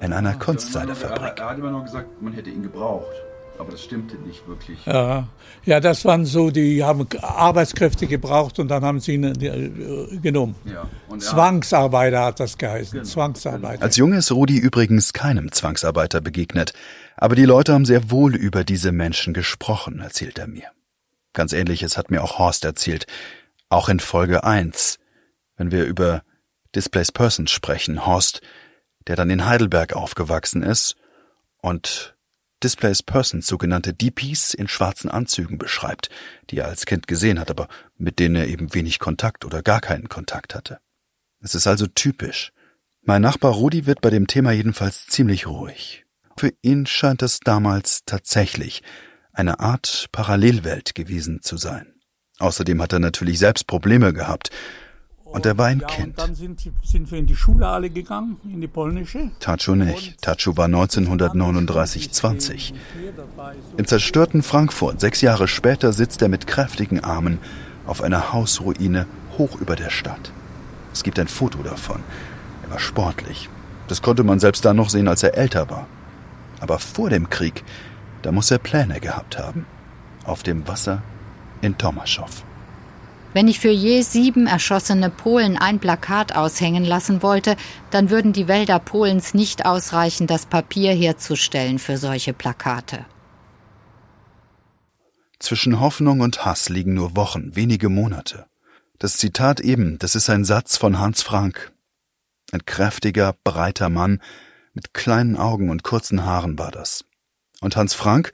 in 0.01 0.13
einer 0.13 0.35
Kunstseiderfabrik. 0.35 1.37
Da 1.37 1.51
hat 1.51 1.59
immer 1.59 1.71
noch 1.71 1.85
gesagt, 1.85 2.21
man 2.21 2.33
hätte 2.33 2.51
ihn 2.51 2.65
gebraucht. 2.65 3.30
Aber 3.61 3.73
das 3.73 3.85
stimmte 3.85 4.17
nicht 4.17 4.49
wirklich. 4.49 4.87
Ja, 4.87 5.29
ja, 5.67 5.81
das 5.81 6.07
waren 6.07 6.25
so, 6.25 6.51
die 6.51 6.83
haben 6.83 7.07
Arbeitskräfte 7.21 8.07
gebraucht 8.07 8.59
und 8.59 8.69
dann 8.69 8.83
haben 8.83 9.01
sie 9.01 9.15
ihn 9.15 9.25
äh, 9.25 10.17
genommen. 10.17 10.55
Ja, 10.65 10.89
Zwangsarbeiter 11.19 12.25
hat 12.25 12.41
das 12.41 12.57
geheißen. 12.57 12.93
Genau, 12.93 13.05
Zwangsarbeiter. 13.05 13.83
Als 13.83 13.97
Junge 13.97 14.17
ist 14.17 14.33
Rudi 14.33 14.57
übrigens 14.57 15.13
keinem 15.13 15.53
Zwangsarbeiter 15.53 16.23
begegnet. 16.23 16.73
Aber 17.19 17.35
die 17.35 17.45
Leute 17.45 17.75
haben 17.75 17.85
sehr 17.85 18.11
wohl 18.11 18.35
über 18.35 18.65
diese 18.65 18.93
Menschen 18.93 19.35
gesprochen, 19.35 20.01
erzählt 20.01 20.39
er 20.39 20.47
mir. 20.47 20.69
Ganz 21.35 21.53
ähnliches 21.53 21.99
hat 21.99 22.11
mir 22.11 22.25
auch 22.25 22.39
Horst 22.39 22.65
erzählt. 22.65 23.07
Auch 23.69 23.91
in 23.91 24.01
Folge 24.01 24.43
1, 24.43 24.99
wenn 25.59 25.71
wir 25.71 25.85
über 25.85 26.23
Displaced 26.75 27.13
Persons 27.13 27.51
sprechen. 27.51 28.07
Horst, 28.07 28.41
der 29.07 29.17
dann 29.17 29.29
in 29.29 29.45
Heidelberg 29.45 29.93
aufgewachsen 29.93 30.63
ist 30.63 30.97
und 31.59 32.17
Displaced 32.63 33.07
Persons, 33.07 33.47
sogenannte 33.47 33.95
DPs 33.95 34.55
in 34.55 34.69
schwarzen 34.69 35.11
Anzügen 35.11 35.59
beschreibt, 35.59 36.11
die 36.51 36.59
er 36.59 36.67
als 36.67 36.87
Kind 36.87 37.07
gesehen 37.07 37.41
hat, 37.41 37.51
aber 37.51 37.69
mit 37.97 38.19
denen 38.19 38.37
er 38.37 38.49
eben 38.49 38.75
wenig 38.75 38.99
Kontakt 38.99 39.45
oder 39.45 39.63
gar 39.63 39.81
keinen 39.81 40.09
Kontakt 40.09 40.55
hatte. 40.55 40.79
Es 41.41 41.55
ist 41.55 41.67
also 41.67 41.87
typisch. 41.87 42.53
Mein 43.03 43.23
Nachbar 43.23 43.53
Rudi 43.53 43.87
wird 43.87 44.03
bei 44.03 44.11
dem 44.11 44.27
Thema 44.27 44.53
jedenfalls 44.53 45.07
ziemlich 45.07 45.47
ruhig. 45.47 46.05
Für 46.37 46.53
ihn 46.63 46.87
scheint 46.87 47.23
es 47.23 47.41
damals 47.41 48.05
tatsächlich 48.05 48.83
eine 49.33 49.61
Art 49.61 50.09
Parallelwelt 50.13 50.95
gewesen 50.95 51.41
zu 51.43 51.57
sein. 51.57 51.95
Außerdem 52.39 52.81
hat 52.81 52.93
er 52.93 52.99
natürlich 52.99 53.39
selbst 53.39 53.67
Probleme 53.67 54.13
gehabt, 54.13 54.51
und 55.33 55.47
er 55.47 55.57
war 55.59 55.67
ein 55.67 55.81
ja, 55.81 55.87
Kind. 55.87 56.19
dann 56.19 56.35
sind, 56.35 56.61
sind, 56.83 57.11
wir 57.11 57.19
in 57.19 57.27
die 57.27 57.37
Schule 57.37 57.69
alle 57.69 57.89
gegangen, 57.89 58.37
in 58.45 58.61
die 58.61 58.67
polnische. 58.67 59.31
Tacho 59.39 59.75
nicht. 59.75 60.21
Tacho 60.21 60.57
war 60.57 60.65
1939 60.65 62.11
20. 62.11 62.75
Im 63.77 63.87
zerstörten 63.87 64.43
Frankfurt, 64.43 65.01
sechs 65.01 65.21
Jahre 65.21 65.47
später, 65.47 65.93
sitzt 65.93 66.21
er 66.23 66.29
mit 66.29 66.47
kräftigen 66.47 67.01
Armen 67.05 67.39
auf 67.87 68.03
einer 68.03 68.33
Hausruine 68.33 69.07
hoch 69.39 69.61
über 69.61 69.77
der 69.77 69.91
Stadt. 69.91 70.33
Es 70.93 71.05
gibt 71.05 71.19
ein 71.19 71.29
Foto 71.29 71.63
davon. 71.63 72.01
Er 72.65 72.71
war 72.73 72.81
sportlich. 72.81 73.49
Das 73.89 74.03
konnte 74.03 74.25
man 74.25 74.41
selbst 74.41 74.65
dann 74.65 74.77
noch 74.77 74.91
sehen, 74.91 75.09
als 75.09 75.23
er 75.23 75.37
älter 75.37 75.71
war. 75.71 75.87
Aber 76.61 76.79
vor 76.79 77.09
dem 77.09 77.31
Krieg, 77.31 77.65
da 78.23 78.33
muss 78.33 78.51
er 78.51 78.59
Pläne 78.59 79.01
gehabt 79.01 79.39
haben. 79.39 79.67
Auf 80.25 80.43
dem 80.43 80.67
Wasser 80.69 81.03
in 81.61 81.79
Tomaschow. 81.79 82.45
Wenn 83.33 83.47
ich 83.47 83.61
für 83.61 83.71
je 83.71 84.03
sieben 84.03 84.47
erschossene 84.47 85.09
Polen 85.09 85.57
ein 85.57 85.79
Plakat 85.79 86.35
aushängen 86.35 86.85
lassen 86.85 87.23
wollte, 87.23 87.57
dann 87.91 88.11
würden 88.11 88.33
die 88.33 88.49
Wälder 88.49 88.81
Polens 88.81 89.35
nicht 89.35 89.65
ausreichen, 89.65 90.27
das 90.27 90.47
Papier 90.47 90.93
herzustellen 90.93 91.79
für 91.79 91.97
solche 91.97 92.33
Plakate. 92.33 93.07
Zwischen 95.39 95.81
Hoffnung 95.81 96.21
und 96.21 96.45
Hass 96.45 96.69
liegen 96.69 96.95
nur 96.95 97.17
Wochen, 97.17 97.55
wenige 97.55 97.89
Monate. 97.89 98.47
Das 98.99 99.17
Zitat 99.17 99.61
eben, 99.61 99.99
das 99.99 100.15
ist 100.15 100.29
ein 100.29 100.45
Satz 100.45 100.77
von 100.77 100.99
Hans 100.99 101.23
Frank. 101.23 101.73
Ein 102.53 102.67
kräftiger, 102.67 103.35
breiter 103.45 103.89
Mann 103.89 104.21
mit 104.75 104.93
kleinen 104.93 105.37
Augen 105.37 105.71
und 105.71 105.85
kurzen 105.85 106.25
Haaren 106.25 106.59
war 106.59 106.71
das. 106.73 107.05
Und 107.61 107.77
Hans 107.77 107.95
Frank, 107.95 108.33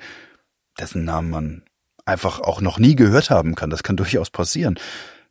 dessen 0.78 1.04
Namen 1.04 1.30
man 1.30 1.62
einfach 2.06 2.40
auch 2.40 2.60
noch 2.60 2.78
nie 2.78 2.96
gehört 2.96 3.30
haben 3.30 3.54
kann, 3.54 3.70
das 3.70 3.82
kann 3.82 3.96
durchaus 3.98 4.30
passieren, 4.30 4.78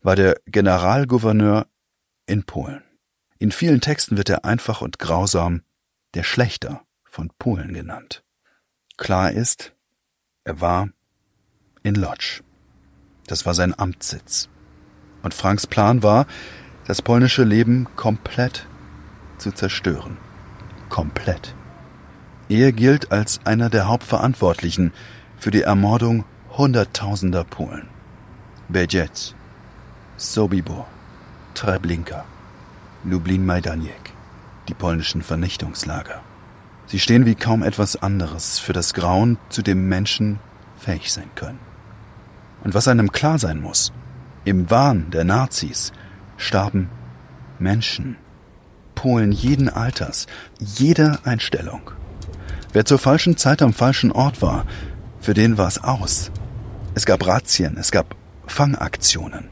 war 0.01 0.15
der 0.15 0.39
Generalgouverneur 0.45 1.65
in 2.27 2.43
Polen. 2.43 2.83
In 3.37 3.51
vielen 3.51 3.81
Texten 3.81 4.17
wird 4.17 4.29
er 4.29 4.45
einfach 4.45 4.81
und 4.81 4.99
grausam 4.99 5.61
der 6.13 6.23
Schlechter 6.23 6.81
von 7.03 7.31
Polen 7.39 7.73
genannt. 7.73 8.23
Klar 8.97 9.31
ist, 9.31 9.73
er 10.43 10.61
war 10.61 10.89
in 11.83 11.95
Lodz. 11.95 12.43
Das 13.27 13.45
war 13.45 13.53
sein 13.53 13.77
Amtssitz. 13.77 14.49
Und 15.23 15.33
Franks 15.33 15.67
Plan 15.67 16.03
war, 16.03 16.27
das 16.85 17.01
polnische 17.01 17.43
Leben 17.43 17.87
komplett 17.95 18.67
zu 19.37 19.51
zerstören. 19.51 20.17
Komplett. 20.89 21.55
Er 22.47 22.71
gilt 22.71 23.11
als 23.11 23.39
einer 23.43 23.69
der 23.69 23.87
Hauptverantwortlichen 23.87 24.93
für 25.37 25.51
die 25.51 25.63
Ermordung 25.63 26.25
Hunderttausender 26.57 27.43
Polen. 27.43 27.89
Bejec, 28.69 29.35
Sobibor, 30.15 30.87
Treblinka, 31.53 32.23
Lublin-Majdanek, 33.03 34.13
die 34.69 34.73
polnischen 34.73 35.21
Vernichtungslager. 35.21 36.21
Sie 36.85 36.99
stehen 36.99 37.25
wie 37.25 37.35
kaum 37.35 37.61
etwas 37.61 38.01
anderes 38.01 38.57
für 38.57 38.71
das 38.71 38.93
Grauen, 38.93 39.37
zu 39.49 39.63
dem 39.63 39.89
Menschen 39.89 40.39
fähig 40.79 41.11
sein 41.11 41.29
können. 41.35 41.59
Und 42.63 42.73
was 42.73 42.87
einem 42.87 43.11
klar 43.11 43.37
sein 43.37 43.59
muss, 43.59 43.91
im 44.45 44.69
Wahn 44.69 45.11
der 45.11 45.25
Nazis 45.25 45.91
starben 46.37 46.89
Menschen, 47.59 48.15
Polen 48.95 49.33
jeden 49.33 49.67
Alters, 49.67 50.25
jeder 50.59 51.19
Einstellung. 51.25 51.91
Wer 52.71 52.85
zur 52.85 52.97
falschen 52.97 53.35
Zeit 53.35 53.61
am 53.61 53.73
falschen 53.73 54.13
Ort 54.13 54.41
war, 54.41 54.65
für 55.19 55.33
den 55.33 55.57
war 55.57 55.67
es 55.67 55.83
aus. 55.83 56.31
Es 56.95 57.05
gab 57.05 57.27
Razzien, 57.27 57.75
es 57.77 57.91
gab 57.91 58.15
Fangaktionen. 58.47 59.49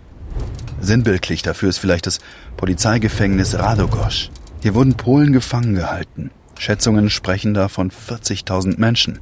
Sinnbildlich 0.80 1.42
dafür 1.42 1.70
ist 1.70 1.78
vielleicht 1.78 2.08
das 2.08 2.20
Polizeigefängnis 2.56 3.60
Radogosch. 3.60 4.32
Hier 4.62 4.76
wurden 4.76 4.96
Polen 4.96 5.34
gefangen 5.34 5.76
gehalten. 5.76 6.32
Schätzungen 6.58 7.10
sprechen 7.10 7.54
da 7.54 7.68
von 7.68 7.92
40.000 7.92 8.80
Menschen. 8.80 9.20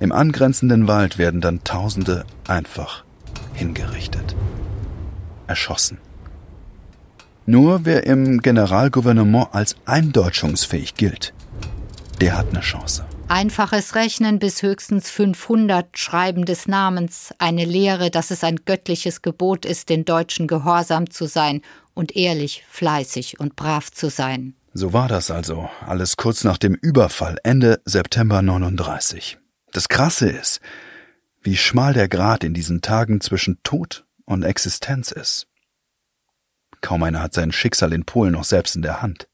Im 0.00 0.10
angrenzenden 0.10 0.88
Wald 0.88 1.18
werden 1.18 1.42
dann 1.42 1.62
Tausende 1.64 2.24
einfach 2.48 3.04
hingerichtet. 3.52 4.34
Erschossen. 5.46 5.98
Nur 7.44 7.84
wer 7.84 8.06
im 8.06 8.40
Generalgouvernement 8.40 9.48
als 9.52 9.76
eindeutschungsfähig 9.84 10.94
gilt, 10.94 11.34
der 12.22 12.38
hat 12.38 12.48
eine 12.50 12.60
Chance. 12.60 13.04
Einfaches 13.28 13.94
Rechnen 13.94 14.38
bis 14.38 14.62
höchstens 14.62 15.10
500 15.10 15.98
Schreiben 15.98 16.44
des 16.44 16.68
Namens, 16.68 17.34
eine 17.38 17.64
Lehre, 17.64 18.10
dass 18.10 18.30
es 18.30 18.44
ein 18.44 18.60
göttliches 18.64 19.22
Gebot 19.22 19.64
ist, 19.64 19.88
den 19.88 20.04
Deutschen 20.04 20.46
gehorsam 20.46 21.10
zu 21.10 21.26
sein 21.26 21.62
und 21.94 22.14
ehrlich, 22.16 22.64
fleißig 22.68 23.40
und 23.40 23.56
brav 23.56 23.90
zu 23.90 24.10
sein. 24.10 24.54
So 24.74 24.92
war 24.92 25.08
das 25.08 25.30
also, 25.30 25.70
alles 25.80 26.16
kurz 26.16 26.44
nach 26.44 26.58
dem 26.58 26.74
Überfall 26.74 27.38
Ende 27.44 27.80
September 27.84 28.42
39. 28.42 29.38
Das 29.72 29.88
Krasse 29.88 30.28
ist, 30.28 30.60
wie 31.40 31.56
schmal 31.56 31.94
der 31.94 32.08
Grat 32.08 32.44
in 32.44 32.52
diesen 32.52 32.82
Tagen 32.82 33.20
zwischen 33.20 33.58
Tod 33.62 34.04
und 34.26 34.42
Existenz 34.42 35.12
ist. 35.12 35.46
Kaum 36.82 37.02
einer 37.02 37.22
hat 37.22 37.32
sein 37.32 37.52
Schicksal 37.52 37.94
in 37.94 38.04
Polen 38.04 38.32
noch 38.32 38.44
selbst 38.44 38.76
in 38.76 38.82
der 38.82 39.00
Hand 39.00 39.28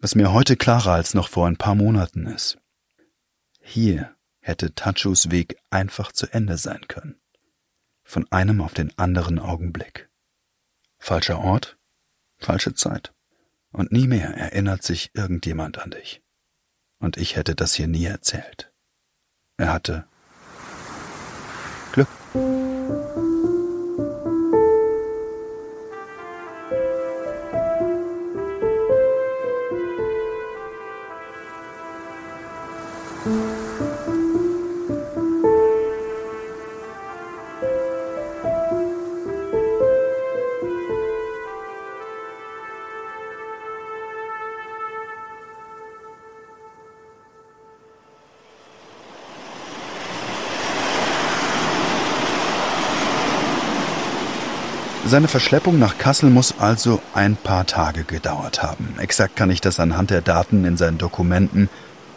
was 0.00 0.14
mir 0.14 0.32
heute 0.32 0.56
klarer 0.56 0.92
als 0.92 1.14
noch 1.14 1.28
vor 1.28 1.46
ein 1.46 1.56
paar 1.56 1.74
Monaten 1.74 2.26
ist. 2.26 2.58
Hier 3.60 4.16
hätte 4.40 4.74
Tachus 4.74 5.30
Weg 5.30 5.56
einfach 5.70 6.12
zu 6.12 6.26
Ende 6.32 6.56
sein 6.56 6.86
können. 6.88 7.20
Von 8.04 8.30
einem 8.30 8.60
auf 8.60 8.74
den 8.74 8.96
anderen 8.96 9.38
Augenblick. 9.38 10.08
Falscher 10.98 11.38
Ort, 11.40 11.78
falsche 12.38 12.74
Zeit. 12.74 13.12
Und 13.70 13.92
nie 13.92 14.06
mehr 14.06 14.34
erinnert 14.34 14.82
sich 14.82 15.10
irgendjemand 15.14 15.78
an 15.78 15.90
dich. 15.90 16.22
Und 16.98 17.16
ich 17.16 17.36
hätte 17.36 17.54
das 17.54 17.74
hier 17.74 17.88
nie 17.88 18.06
erzählt. 18.06 18.72
Er 19.56 19.72
hatte 19.72 20.08
Seine 55.08 55.26
Verschleppung 55.26 55.78
nach 55.78 55.96
Kassel 55.96 56.28
muss 56.28 56.56
also 56.58 57.00
ein 57.14 57.34
paar 57.36 57.64
Tage 57.64 58.04
gedauert 58.04 58.62
haben. 58.62 58.94
Exakt 58.98 59.36
kann 59.36 59.50
ich 59.50 59.62
das 59.62 59.80
anhand 59.80 60.10
der 60.10 60.20
Daten 60.20 60.66
in 60.66 60.76
seinen 60.76 60.98
Dokumenten 60.98 61.70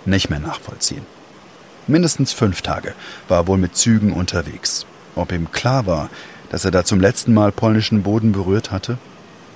nicht 0.04 0.30
mehr 0.30 0.42
nachvollziehen. 0.42 1.06
Mindestens 1.88 2.34
fünf 2.34 2.62
Tage 2.62 2.94
war 3.30 3.40
er 3.40 3.48
wohl 3.48 3.58
mit 3.58 3.78
Zügen 3.78 4.12
unterwegs. 4.12 4.86
Ob 5.16 5.32
ihm 5.32 5.52
klar 5.54 5.86
war, 5.86 6.10
dass 6.50 6.66
er 6.66 6.72
da 6.72 6.84
zum 6.84 7.00
letzten 7.00 7.34
Mal 7.34 7.54
polnischen 7.54 8.04
Boden 8.04 8.34
berührt 8.34 8.72
hatte? 8.72 8.98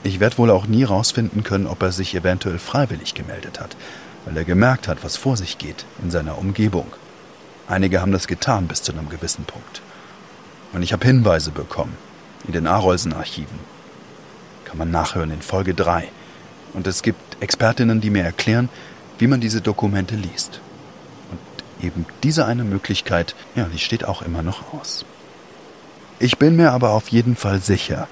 Ich 0.04 0.21
werde 0.21 0.38
wohl 0.38 0.50
auch 0.50 0.65
nie 0.65 0.86
rausfinden 0.86 1.43
können, 1.43 1.67
ob 1.67 1.84
er 1.84 1.91
sich 1.91 2.15
eventuell 2.15 2.58
freiwillig 2.58 3.15
gemeldet 3.15 3.60
hat, 3.60 3.76
weil 4.24 4.38
er 4.38 4.45
gemerkt 4.45 4.88
hat, 4.88 5.04
was 5.04 5.17
vor 5.17 5.36
sich 5.36 5.58
geht 5.58 5.84
in 6.02 6.10
seiner 6.10 6.38
Umgebung. 6.38 6.88
Einige 7.67 8.00
haben 8.00 8.13
das 8.13 8.28
getan 8.28 8.67
bis 8.67 8.82
zu 8.82 8.93
einem 8.93 9.10
gewissen 9.10 9.43
Punkt. 9.43 9.82
Und 10.71 10.84
ich 10.84 10.93
habe 10.93 11.06
Hinweise 11.06 11.52
bekommen, 11.52 11.98
in 12.47 12.53
den 12.53 12.67
Arolsen-Archiven. 12.67 13.60
Kann 14.65 14.77
man 14.77 14.91
nachhören 14.91 15.31
in 15.31 15.41
Folge 15.41 15.73
3. 15.73 16.08
Und 16.73 16.88
es 16.88 17.01
gibt 17.01 17.41
Expertinnen, 17.41 18.01
die 18.01 18.10
mir 18.10 18.23
erklären, 18.23 18.69
wie 19.17 19.27
man 19.27 19.41
diese 19.41 19.62
Dokumente 19.62 20.15
liest. 20.15 20.60
Und 21.31 21.86
eben 21.86 22.05
diese 22.23 22.45
eine 22.45 22.63
Möglichkeit, 22.63 23.36
ja, 23.55 23.65
die 23.65 23.79
steht 23.79 24.05
auch 24.05 24.21
immer 24.21 24.43
noch 24.43 24.73
aus. 24.73 25.05
Ich 26.19 26.38
bin 26.38 26.55
mir 26.55 26.71
aber 26.71 26.91
auf 26.91 27.10
jeden 27.10 27.36
Fall 27.36 27.62
sicher, 27.62 28.08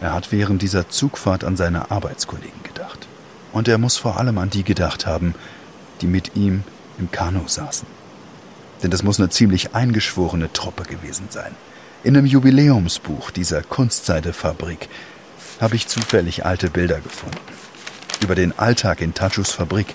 er 0.00 0.12
hat 0.12 0.32
während 0.32 0.62
dieser 0.62 0.88
Zugfahrt 0.88 1.44
an 1.44 1.56
seine 1.56 1.90
Arbeitskollegen 1.90 2.62
gedacht. 2.62 3.06
Und 3.52 3.68
er 3.68 3.78
muss 3.78 3.96
vor 3.96 4.18
allem 4.18 4.38
an 4.38 4.50
die 4.50 4.62
gedacht 4.62 5.06
haben, 5.06 5.34
die 6.02 6.06
mit 6.06 6.36
ihm 6.36 6.64
im 6.98 7.10
Kanu 7.10 7.46
saßen. 7.46 7.86
Denn 8.82 8.90
das 8.90 9.02
muss 9.02 9.18
eine 9.18 9.30
ziemlich 9.30 9.74
eingeschworene 9.74 10.52
Truppe 10.52 10.82
gewesen 10.82 11.28
sein. 11.30 11.54
In 12.04 12.16
einem 12.16 12.26
Jubiläumsbuch 12.26 13.30
dieser 13.30 13.62
Kunstseidefabrik 13.62 14.88
habe 15.60 15.76
ich 15.76 15.88
zufällig 15.88 16.44
alte 16.44 16.70
Bilder 16.70 17.00
gefunden. 17.00 17.38
Über 18.22 18.34
den 18.34 18.58
Alltag 18.58 19.00
in 19.00 19.14
Tachus 19.14 19.52
Fabrik. 19.52 19.94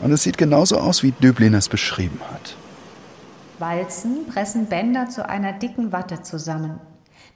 Und 0.00 0.12
es 0.12 0.22
sieht 0.22 0.38
genauso 0.38 0.78
aus, 0.78 1.02
wie 1.02 1.12
Döblin 1.12 1.54
es 1.54 1.68
beschrieben 1.68 2.20
hat. 2.32 2.56
Walzen 3.58 4.26
pressen 4.32 4.66
Bänder 4.66 5.08
zu 5.08 5.28
einer 5.28 5.52
dicken 5.52 5.92
Watte 5.92 6.22
zusammen. 6.22 6.80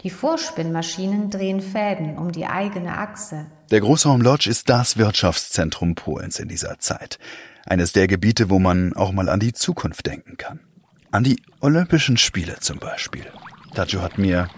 Die 0.03 0.11
Vorspinnmaschinen 0.11 1.31
drehen 1.31 1.61
Fäden 1.61 2.19
um 2.19 2.33
die 2.33 2.47
eigene 2.47 2.99
Achse. 2.99 3.47
Der 3.71 3.81
Großraum 3.81 4.21
Lodz 4.21 4.47
ist 4.47 4.69
das 4.69 4.97
Wirtschaftszentrum 4.97 5.95
Polens 5.95 6.39
in 6.39 6.49
dieser 6.49 6.79
Zeit. 6.79 7.19
Eines 7.67 7.93
der 7.93 8.09
Gebiete, 8.09 8.51
wo 8.51 8.59
man 8.59 8.95
auch 8.95 9.13
mal 9.13 9.29
an 9.29 9.41
die 9.41 9.53
Zukunft 9.53 10.07
denken 10.07 10.37
kann. 10.37 10.61
An 11.13 11.25
die 11.25 11.41
Olympischen 11.61 12.17
Spiele 12.17 12.57
zum 12.61 12.79
Beispiel. 12.79 13.27
Tajo 13.75 14.03
hat 14.03 14.19
mir 14.19 14.49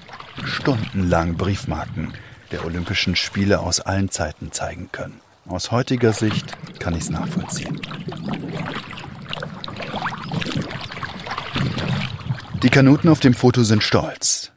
stundenlang 0.45 1.37
Briefmarken 1.37 2.13
der 2.51 2.65
Olympischen 2.65 3.17
Spiele 3.17 3.61
aus 3.61 3.81
allen 3.81 4.11
Zeiten 4.11 4.53
zeigen 4.53 4.91
können. 4.93 5.21
Aus 5.47 5.71
heutiger 5.71 6.13
Sicht 6.13 6.57
kann 6.81 6.95
ich 6.95 7.03
es 7.03 7.11
nachvollziehen. 7.11 7.81
Die 12.63 12.71
Kanuten 12.71 13.09
auf 13.09 13.21
dem 13.21 13.35
Foto 13.35 13.63
sind 13.63 13.83
stolz. 13.83 14.51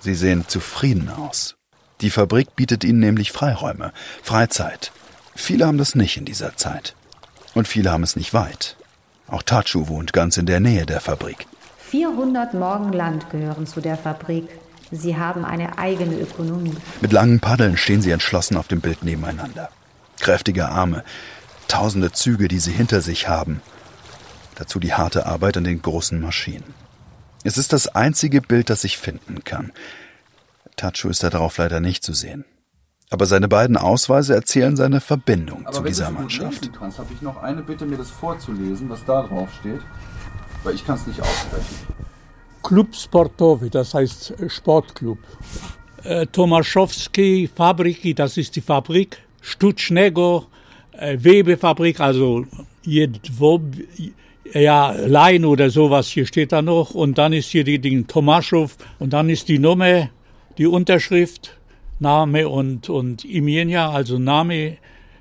Sie 0.00 0.14
sehen 0.14 0.44
zufrieden 0.46 1.10
aus. 1.10 1.56
Die 2.00 2.10
Fabrik 2.10 2.54
bietet 2.54 2.84
ihnen 2.84 3.00
nämlich 3.00 3.32
Freiräume, 3.32 3.92
Freizeit. 4.22 4.92
Viele 5.34 5.66
haben 5.66 5.78
das 5.78 5.94
nicht 5.94 6.16
in 6.16 6.24
dieser 6.24 6.56
Zeit. 6.56 6.94
Und 7.54 7.66
viele 7.66 7.90
haben 7.90 8.04
es 8.04 8.14
nicht 8.14 8.32
weit. 8.32 8.76
Auch 9.26 9.42
Tachu 9.42 9.88
wohnt 9.88 10.12
ganz 10.12 10.36
in 10.36 10.46
der 10.46 10.60
Nähe 10.60 10.86
der 10.86 11.00
Fabrik. 11.00 11.46
400 11.90 12.52
Morgen 12.52 12.92
Land 12.92 13.30
gehören 13.30 13.66
zu 13.66 13.80
der 13.80 13.96
Fabrik. 13.96 14.48
Sie 14.90 15.16
haben 15.16 15.46
eine 15.46 15.78
eigene 15.78 16.18
Ökonomie. 16.18 16.76
Mit 17.00 17.12
langen 17.12 17.40
Paddeln 17.40 17.78
stehen 17.78 18.02
sie 18.02 18.10
entschlossen 18.10 18.58
auf 18.58 18.68
dem 18.68 18.82
Bild 18.82 19.04
nebeneinander. 19.04 19.70
Kräftige 20.20 20.68
Arme, 20.68 21.02
tausende 21.66 22.12
Züge, 22.12 22.48
die 22.48 22.58
sie 22.58 22.72
hinter 22.72 23.00
sich 23.00 23.28
haben. 23.28 23.62
Dazu 24.56 24.80
die 24.80 24.92
harte 24.92 25.24
Arbeit 25.24 25.56
an 25.56 25.64
den 25.64 25.80
großen 25.80 26.20
Maschinen. 26.20 26.74
Es 27.42 27.56
ist 27.56 27.72
das 27.72 27.88
einzige 27.88 28.42
Bild, 28.42 28.68
das 28.68 28.84
ich 28.84 28.98
finden 28.98 29.44
kann. 29.44 29.72
Tachu 30.76 31.08
ist 31.08 31.22
darauf 31.22 31.56
leider 31.56 31.80
nicht 31.80 32.04
zu 32.04 32.12
sehen. 32.12 32.44
Aber 33.10 33.24
seine 33.24 33.48
beiden 33.48 33.78
Ausweise 33.78 34.34
erzählen 34.34 34.76
seine 34.76 35.00
Verbindung 35.00 35.64
Aber 35.64 35.72
zu 35.72 35.84
wenn 35.84 35.88
dieser 35.88 36.10
Mannschaft. 36.10 36.66
lesen 36.66 36.76
kannst, 36.78 36.98
habe 36.98 37.12
ich 37.14 37.22
noch 37.22 37.42
eine 37.42 37.62
Bitte, 37.62 37.86
mir 37.86 37.96
das 37.96 38.10
vorzulesen, 38.10 38.90
was 38.90 39.04
da 39.06 39.22
drauf 39.22 39.48
steht. 39.60 39.80
Weil 40.62 40.74
ich 40.74 40.84
kann 40.84 40.96
es 40.96 41.06
nicht 41.06 41.20
aussprechen. 41.20 41.76
Klub 42.62 42.94
Sportowy, 42.94 43.70
das 43.70 43.94
heißt 43.94 44.34
äh, 44.40 44.50
Sportclub. 44.50 45.18
Äh, 46.04 46.26
Tomaszowski 46.26 47.48
Fabryki, 47.54 48.14
das 48.14 48.36
ist 48.36 48.56
die 48.56 48.60
Fabrik. 48.60 49.18
Stutschnego 49.40 50.46
äh, 50.92 51.16
Webefabrik, 51.20 52.00
also 52.00 52.44
Jedwob, 52.82 53.62
ja, 54.52 54.92
Lein 54.92 55.44
oder 55.44 55.70
sowas, 55.70 56.08
hier 56.08 56.26
steht 56.26 56.52
da 56.52 56.62
noch. 56.62 56.90
Und 56.90 57.18
dann 57.18 57.32
ist 57.32 57.50
hier 57.50 57.64
die 57.64 57.78
Ding 57.78 58.06
Tomaschow 58.06 58.76
und 58.98 59.12
dann 59.12 59.30
ist 59.30 59.48
die 59.48 59.58
Nummer, 59.58 60.08
die 60.56 60.66
Unterschrift, 60.66 61.56
Name 62.00 62.48
und, 62.48 62.88
und 62.88 63.24
Imienia, 63.24 63.90
also 63.90 64.18
Name, 64.18 64.78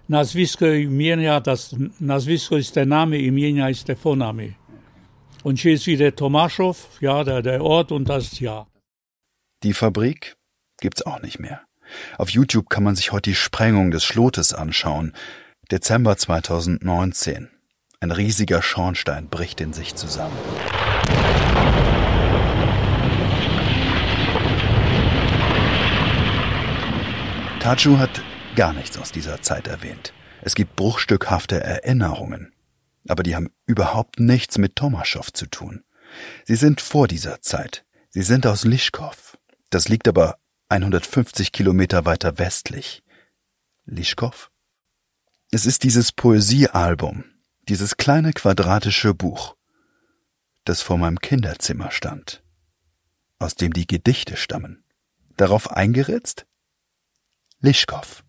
Nazwisko 0.08 0.66
Imienia, 0.66 1.40
das 1.40 1.76
Nazwisko 2.00 2.56
ist 2.56 2.76
der 2.76 2.86
Name, 2.86 3.18
Imienia 3.18 3.68
ist 3.68 3.88
der 3.88 3.98
Vorname. 3.98 4.56
Und 5.48 5.60
hier 5.60 5.76
ist 5.76 5.88
wieder 5.88 6.14
Tomaschow, 6.14 6.90
ja, 7.00 7.24
der, 7.24 7.42
der 7.42 7.64
Ort 7.64 7.94
und 7.94 8.10
das 8.10 8.42
Jahr. 8.42 8.68
Die 9.64 9.72
Fabrik 9.72 10.36
gibt's 10.82 11.04
auch 11.04 11.22
nicht 11.22 11.40
mehr. 11.40 11.62
Auf 12.18 12.32
YouTube 12.32 12.70
kann 12.70 12.84
man 12.84 12.98
sich 12.98 13.14
heute 13.14 13.30
die 13.30 13.36
Sprengung 13.36 13.90
des 13.90 14.04
Schlotes 14.04 14.54
anschauen. 14.54 15.14
Dezember 15.72 16.18
2019. 16.18 17.50
Ein 18.02 18.12
riesiger 18.12 18.62
Schornstein 18.62 19.30
bricht 19.30 19.62
in 19.62 19.72
sich 19.72 19.96
zusammen. 19.96 20.36
Tachu 27.62 28.00
hat 28.00 28.22
gar 28.58 28.74
nichts 28.74 28.98
aus 28.98 29.14
dieser 29.14 29.42
Zeit 29.42 29.70
erwähnt. 29.70 30.12
Es 30.42 30.56
gibt 30.56 30.76
bruchstückhafte 30.76 31.62
Erinnerungen. 31.62 32.52
Aber 33.08 33.24
die 33.24 33.36
haben 33.36 33.50
überhaupt 33.66 34.20
nichts 34.20 34.58
mit 34.58 34.76
Tomaschow 34.76 35.32
zu 35.32 35.48
tun. 35.48 35.84
Sie 36.46 36.56
sind 36.56 36.82
vor 36.82 37.08
dieser 37.08 37.42
Zeit. 37.42 37.86
Sie 38.10 38.22
sind 38.22 38.46
aus 38.46 38.64
Lischkow. 38.64 39.38
Das 39.70 39.90
liegt 39.90 40.08
aber 40.08 40.40
150 40.70 41.52
Kilometer 41.52 42.06
weiter 42.06 42.38
westlich. 42.38 43.04
Lischkow? 43.86 44.52
Es 45.52 45.66
ist 45.66 45.84
dieses 45.84 46.12
Poesiealbum, 46.12 47.24
dieses 47.70 47.96
kleine 47.96 48.34
quadratische 48.34 49.14
Buch, 49.14 49.56
das 50.66 50.82
vor 50.82 50.98
meinem 50.98 51.20
Kinderzimmer 51.20 51.92
stand, 51.92 52.44
aus 53.40 53.56
dem 53.56 53.72
die 53.72 53.88
Gedichte 53.88 54.36
stammen. 54.36 54.84
Darauf 55.38 55.72
eingeritzt? 55.72 56.46
Lischkow, 57.62 58.24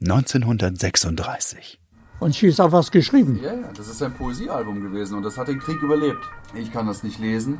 1936. 0.00 1.80
Und 2.20 2.34
hier 2.34 2.48
ist 2.48 2.60
auch 2.60 2.72
was 2.72 2.90
geschrieben. 2.90 3.38
Ja, 3.42 3.54
ja, 3.54 3.68
das 3.76 3.88
ist 3.88 4.02
ein 4.02 4.12
Poesiealbum 4.12 4.82
gewesen 4.82 5.16
und 5.16 5.22
das 5.22 5.38
hat 5.38 5.48
den 5.48 5.60
Krieg 5.60 5.80
überlebt. 5.82 6.24
Ich 6.54 6.72
kann 6.72 6.86
das 6.86 7.02
nicht 7.02 7.18
lesen. 7.18 7.58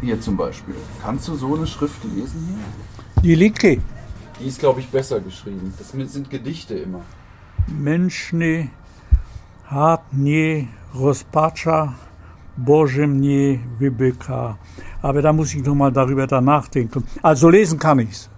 Hier 0.00 0.20
zum 0.20 0.36
Beispiel. 0.36 0.74
Kannst 1.02 1.28
du 1.28 1.34
so 1.34 1.54
eine 1.54 1.66
Schrift 1.66 2.02
lesen 2.04 2.46
hier? 2.48 3.22
Die 3.22 3.34
Like. 3.34 3.80
Die 4.40 4.46
ist, 4.46 4.58
glaube 4.58 4.80
ich, 4.80 4.88
besser 4.88 5.20
geschrieben. 5.20 5.74
Das 5.78 5.90
sind 5.90 6.30
Gedichte 6.30 6.74
immer. 6.74 7.00
Menschny 7.66 8.70
hat 9.66 10.12
nie 10.12 10.68
Rospacha 10.94 11.94
Boże 12.56 13.06
mnie 13.06 13.58
wybyka. 13.78 14.58
Aber 15.02 15.22
da 15.22 15.32
muss 15.32 15.54
ich 15.54 15.64
noch 15.64 15.74
mal 15.74 15.92
darüber 15.92 16.26
da 16.26 16.40
nachdenken. 16.40 17.04
Also 17.22 17.48
lesen 17.48 17.78
kann 17.78 17.98
ich's. 18.00 18.28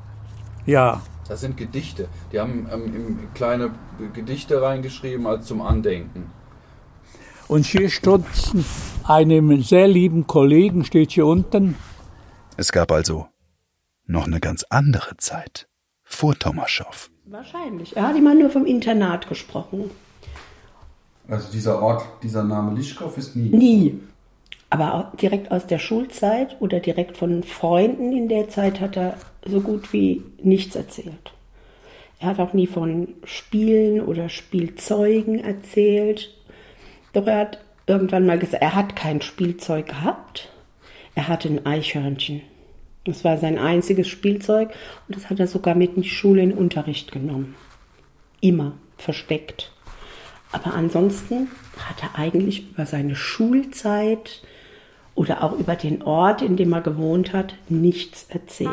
Ja. 0.67 1.01
Das 1.33 1.41
sind 1.41 1.57
Gedichte. 1.57 2.09
Die 2.31 2.39
haben 2.39 2.69
ähm, 2.71 3.29
kleine 3.33 3.71
Gedichte 4.13 4.61
reingeschrieben 4.61 5.27
als 5.27 5.47
zum 5.47 5.63
Andenken. 5.63 6.31
Und 7.49 7.65
hier 7.65 7.89
steht 7.89 8.21
einem 9.05 9.63
sehr 9.63 9.89
lieben 9.89 10.27
Kollegen, 10.27 10.85
steht 10.85 11.13
hier 11.13 11.25
unten. 11.25 11.77
Es 12.59 12.71
gab 12.71 12.93
also 12.93 13.29
noch 14.05 14.27
eine 14.27 14.41
ganz 14.41 14.67
andere 14.69 15.17
Zeit 15.17 15.69
vor 16.05 16.39
Tomaschow. 16.39 17.11
Wahrscheinlich. 17.25 17.97
Er 17.97 18.09
hat 18.09 18.17
immer 18.19 18.35
nur 18.35 18.51
vom 18.51 18.67
Internat 18.67 19.27
gesprochen. 19.27 19.91
Also 21.29 21.51
dieser 21.51 21.81
Ort, 21.81 22.05
dieser 22.23 22.45
Name 22.45 22.77
Lischkow 22.77 23.17
ist 23.17 23.35
nie. 23.37 23.49
Nie. 23.49 24.01
Aber 24.69 24.95
auch 24.95 25.17
direkt 25.17 25.51
aus 25.51 25.67
der 25.67 25.79
Schulzeit 25.79 26.61
oder 26.61 26.79
direkt 26.79 27.17
von 27.17 27.43
Freunden 27.43 28.13
in 28.13 28.29
der 28.29 28.51
Zeit 28.51 28.83
hat 28.83 28.99
er 28.99 29.17
so 29.45 29.61
gut 29.61 29.93
wie 29.93 30.23
nichts 30.43 30.77
erzählt. 30.77 31.33
Er 32.21 32.29
hat 32.29 32.39
auch 32.39 32.53
nie 32.53 32.67
von 32.67 33.09
Spielen 33.25 34.01
oder 34.01 34.29
Spielzeugen 34.29 35.41
erzählt. 35.41 36.33
Doch 37.13 37.27
er 37.27 37.39
hat 37.39 37.59
irgendwann 37.87 38.27
mal 38.27 38.39
gesagt, 38.39 38.63
er 38.63 38.75
hat 38.75 38.95
kein 38.95 39.21
Spielzeug 39.23 39.89
gehabt. 39.89 40.49
Er 41.15 41.29
hatte 41.29 41.49
ein 41.49 41.67
Eichhörnchen. 41.67 42.43
Das 43.05 43.25
war 43.25 43.39
sein 43.39 43.59
einziges 43.59 44.07
Spielzeug 44.07 44.71
und 45.09 45.17
das 45.17 45.29
hat 45.29 45.41
er 45.41 45.49
sogar 45.49 45.75
mit 45.75 45.97
in 45.97 46.03
die 46.03 46.09
Schule 46.09 46.43
in 46.43 46.53
Unterricht 46.53 47.11
genommen. 47.11 47.57
Immer 48.41 48.75
versteckt. 48.97 49.73
Aber 50.53 50.75
ansonsten 50.75 51.51
hat 51.79 52.03
er 52.03 52.19
eigentlich 52.19 52.71
über 52.71 52.87
seine 52.87 53.17
Schulzeit 53.17 54.43
oder 55.15 55.43
auch 55.43 55.53
über 55.59 55.75
den 55.75 56.03
Ort, 56.03 56.43
in 56.43 56.57
dem 56.57 56.73
er 56.73 56.83
gewohnt 56.83 57.33
hat, 57.33 57.55
nichts 57.69 58.27
erzählt. 58.29 58.71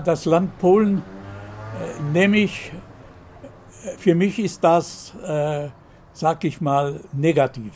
Das 0.00 0.24
Land 0.24 0.58
Polen 0.58 0.98
äh, 0.98 2.02
nehme 2.12 2.38
äh, 2.38 2.48
für 3.98 4.14
mich 4.14 4.38
ist 4.38 4.62
das, 4.64 5.14
äh, 5.26 5.68
sag 6.12 6.44
ich 6.44 6.60
mal, 6.60 7.00
negativ. 7.12 7.72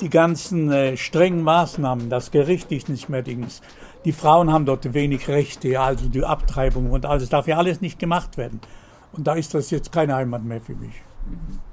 Die 0.00 0.10
ganzen 0.10 0.70
äh, 0.72 0.96
strengen 0.96 1.42
Maßnahmen, 1.42 2.10
das 2.10 2.30
Gericht 2.30 2.72
ist 2.72 2.88
nicht 2.88 3.08
mehr 3.08 3.22
Dings. 3.22 3.62
Die 4.04 4.12
Frauen 4.12 4.52
haben 4.52 4.66
dort 4.66 4.92
wenig 4.92 5.28
Rechte, 5.28 5.80
also 5.80 6.08
die 6.08 6.24
Abtreibung 6.24 6.90
und 6.90 7.06
alles, 7.06 7.28
darf 7.28 7.46
ja 7.46 7.56
alles 7.56 7.80
nicht 7.80 7.98
gemacht 7.98 8.36
werden. 8.36 8.60
Und 9.12 9.26
da 9.26 9.34
ist 9.34 9.54
das 9.54 9.70
jetzt 9.70 9.92
keine 9.92 10.16
Heimat 10.16 10.44
mehr 10.44 10.60
für 10.60 10.74
mich. 10.74 11.02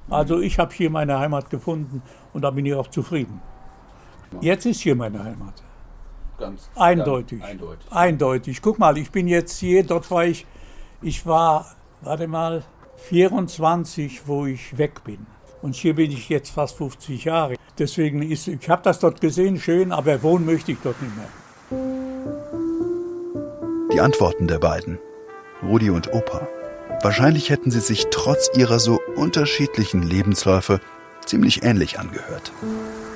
Also 0.10 0.40
ich 0.40 0.60
habe 0.60 0.74
hier 0.74 0.90
meine 0.90 1.18
Heimat 1.18 1.50
gefunden 1.50 2.02
und 2.34 2.44
da 2.44 2.52
bin 2.52 2.66
ich 2.66 2.76
auch 2.76 2.88
zufrieden. 2.88 3.42
Jetzt 4.40 4.66
ist 4.66 4.82
hier 4.82 4.96
meine 4.96 5.24
Heimat. 5.24 5.62
Ganz 6.42 6.70
Eindeutig. 6.76 7.40
ganz 7.40 7.52
eindeutig. 7.52 7.92
Eindeutig. 7.92 8.62
Guck 8.62 8.80
mal, 8.80 8.98
ich 8.98 9.12
bin 9.12 9.28
jetzt 9.28 9.60
hier, 9.60 9.84
dort 9.84 10.10
war 10.12 10.26
ich, 10.26 10.46
ich 11.02 11.26
war, 11.26 11.76
warte 12.02 12.28
mal, 12.28 12.64
24, 12.98 14.28
wo 14.28 14.46
ich 14.46 14.78
weg 14.78 15.04
bin. 15.04 15.26
Und 15.62 15.76
hier 15.76 15.96
bin 15.96 16.12
ich 16.12 16.30
jetzt 16.30 16.50
fast 16.50 16.76
50 16.78 17.26
Jahre. 17.26 17.56
Deswegen 17.78 18.22
ist, 18.24 18.48
ich 18.48 18.70
habe 18.70 18.82
das 18.84 19.00
dort 19.00 19.22
gesehen, 19.22 19.60
schön, 19.60 19.92
aber 19.92 20.22
wohnen 20.24 20.46
möchte 20.46 20.72
ich 20.72 20.80
dort 20.84 21.02
nicht 21.02 21.16
mehr. 21.16 21.30
Die 23.94 24.00
Antworten 24.00 24.48
der 24.48 24.60
beiden, 24.60 25.00
Rudi 25.64 25.90
und 25.90 26.14
Opa. 26.14 26.48
Wahrscheinlich 27.04 27.50
hätten 27.50 27.72
sie 27.72 27.80
sich 27.80 28.08
trotz 28.12 28.50
ihrer 28.56 28.80
so 28.80 29.00
unterschiedlichen 29.16 30.04
Lebensläufe 30.04 30.80
ziemlich 31.26 31.64
ähnlich 31.64 32.00
angehört. 32.00 32.52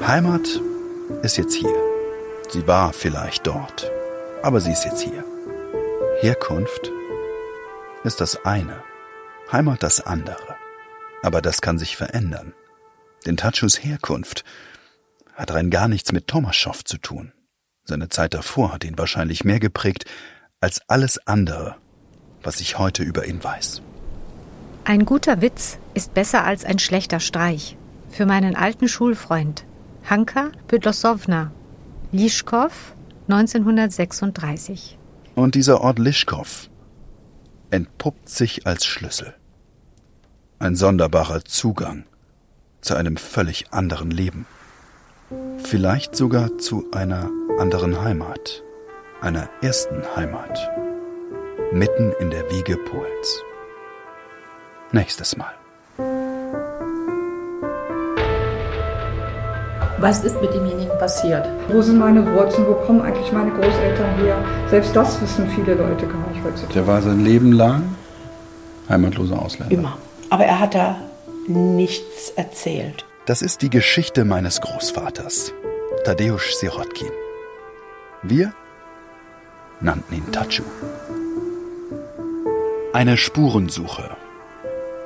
Heimat 0.05 0.61
ist 1.21 1.37
jetzt 1.37 1.53
hier. 1.53 1.94
Sie 2.49 2.67
war 2.67 2.93
vielleicht 2.93 3.47
dort, 3.47 3.91
aber 4.43 4.61
sie 4.61 4.71
ist 4.71 4.85
jetzt 4.85 5.01
hier. 5.01 5.23
Herkunft 6.21 6.91
ist 8.03 8.21
das 8.21 8.45
eine, 8.45 8.81
Heimat 9.51 9.83
das 9.83 10.01
andere. 10.01 10.55
Aber 11.23 11.41
das 11.41 11.61
kann 11.61 11.77
sich 11.79 11.97
verändern. 11.97 12.53
Denn 13.25 13.37
Tachus 13.37 13.83
Herkunft 13.83 14.43
hat 15.33 15.51
rein 15.53 15.69
gar 15.69 15.87
nichts 15.87 16.11
mit 16.11 16.27
Tomaschow 16.27 16.83
zu 16.83 16.97
tun. 16.97 17.33
Seine 17.83 18.09
Zeit 18.09 18.33
davor 18.33 18.73
hat 18.73 18.83
ihn 18.83 18.97
wahrscheinlich 18.97 19.43
mehr 19.43 19.59
geprägt 19.59 20.05
als 20.61 20.81
alles 20.87 21.19
andere, 21.27 21.75
was 22.43 22.59
ich 22.59 22.77
heute 22.77 23.03
über 23.03 23.25
ihn 23.25 23.43
weiß. 23.43 23.81
Ein 24.83 25.05
guter 25.05 25.41
Witz 25.41 25.79
ist 25.95 26.13
besser 26.13 26.43
als 26.43 26.63
ein 26.63 26.79
schlechter 26.79 27.19
Streich. 27.19 27.75
Für 28.09 28.25
meinen 28.25 28.55
alten 28.55 28.87
Schulfreund 28.87 29.65
Hanka 30.07 30.51
Bydlosowna, 30.67 31.51
Lischkow, 32.15 32.71
1936. 33.27 34.97
Und 35.35 35.53
dieser 35.53 35.81
Ort 35.81 35.99
Lischkow 35.99 36.69
entpuppt 37.71 38.29
sich 38.29 38.65
als 38.65 38.85
Schlüssel. 38.85 39.35
Ein 40.57 40.77
sonderbarer 40.77 41.43
Zugang 41.43 42.05
zu 42.79 42.95
einem 42.95 43.17
völlig 43.17 43.73
anderen 43.73 44.11
Leben. 44.11 44.45
Vielleicht 45.57 46.15
sogar 46.15 46.57
zu 46.57 46.89
einer 46.93 47.29
anderen 47.59 48.01
Heimat, 48.01 48.63
einer 49.19 49.49
ersten 49.61 50.01
Heimat, 50.15 50.57
mitten 51.73 52.13
in 52.21 52.29
der 52.29 52.49
Wiege 52.49 52.77
Polens. 52.77 53.43
Nächstes 54.93 55.35
Mal. 55.35 55.64
Was 59.97 60.23
ist 60.23 60.41
mit 60.41 60.53
demjenigen 60.53 60.97
passiert? 60.97 61.47
Wo 61.69 61.81
sind 61.81 61.97
meine 61.97 62.25
Wurzeln? 62.33 62.67
Wo 62.67 62.73
kommen 62.73 63.01
eigentlich 63.01 63.31
meine 63.31 63.51
Großeltern 63.51 64.17
her? 64.17 64.37
Selbst 64.69 64.93
das 64.95 65.21
wissen 65.21 65.47
viele 65.49 65.73
Leute 65.75 66.05
gar 66.05 66.27
nicht 66.29 66.43
heutzutage. 66.43 66.73
Der 66.73 66.87
war 66.87 67.01
sein 67.01 67.23
Leben 67.23 67.53
lang 67.53 67.95
heimatloser 68.89 69.41
Ausländer. 69.41 69.73
Immer. 69.73 69.97
Aber 70.29 70.43
er 70.43 70.59
hat 70.59 70.75
da 70.75 70.97
nichts 71.47 72.31
erzählt. 72.35 73.05
Das 73.25 73.41
ist 73.41 73.61
die 73.61 73.69
Geschichte 73.69 74.25
meines 74.25 74.59
Großvaters, 74.59 75.53
Tadeusz 76.03 76.59
Sirotkin. 76.59 77.11
Wir 78.21 78.53
nannten 79.79 80.13
ihn 80.13 80.31
Tatschu. 80.31 80.63
Eine 82.91 83.17
Spurensuche 83.17 84.09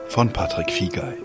von 0.08 0.30
Patrick 0.30 0.71
Fiegei. 0.71 1.17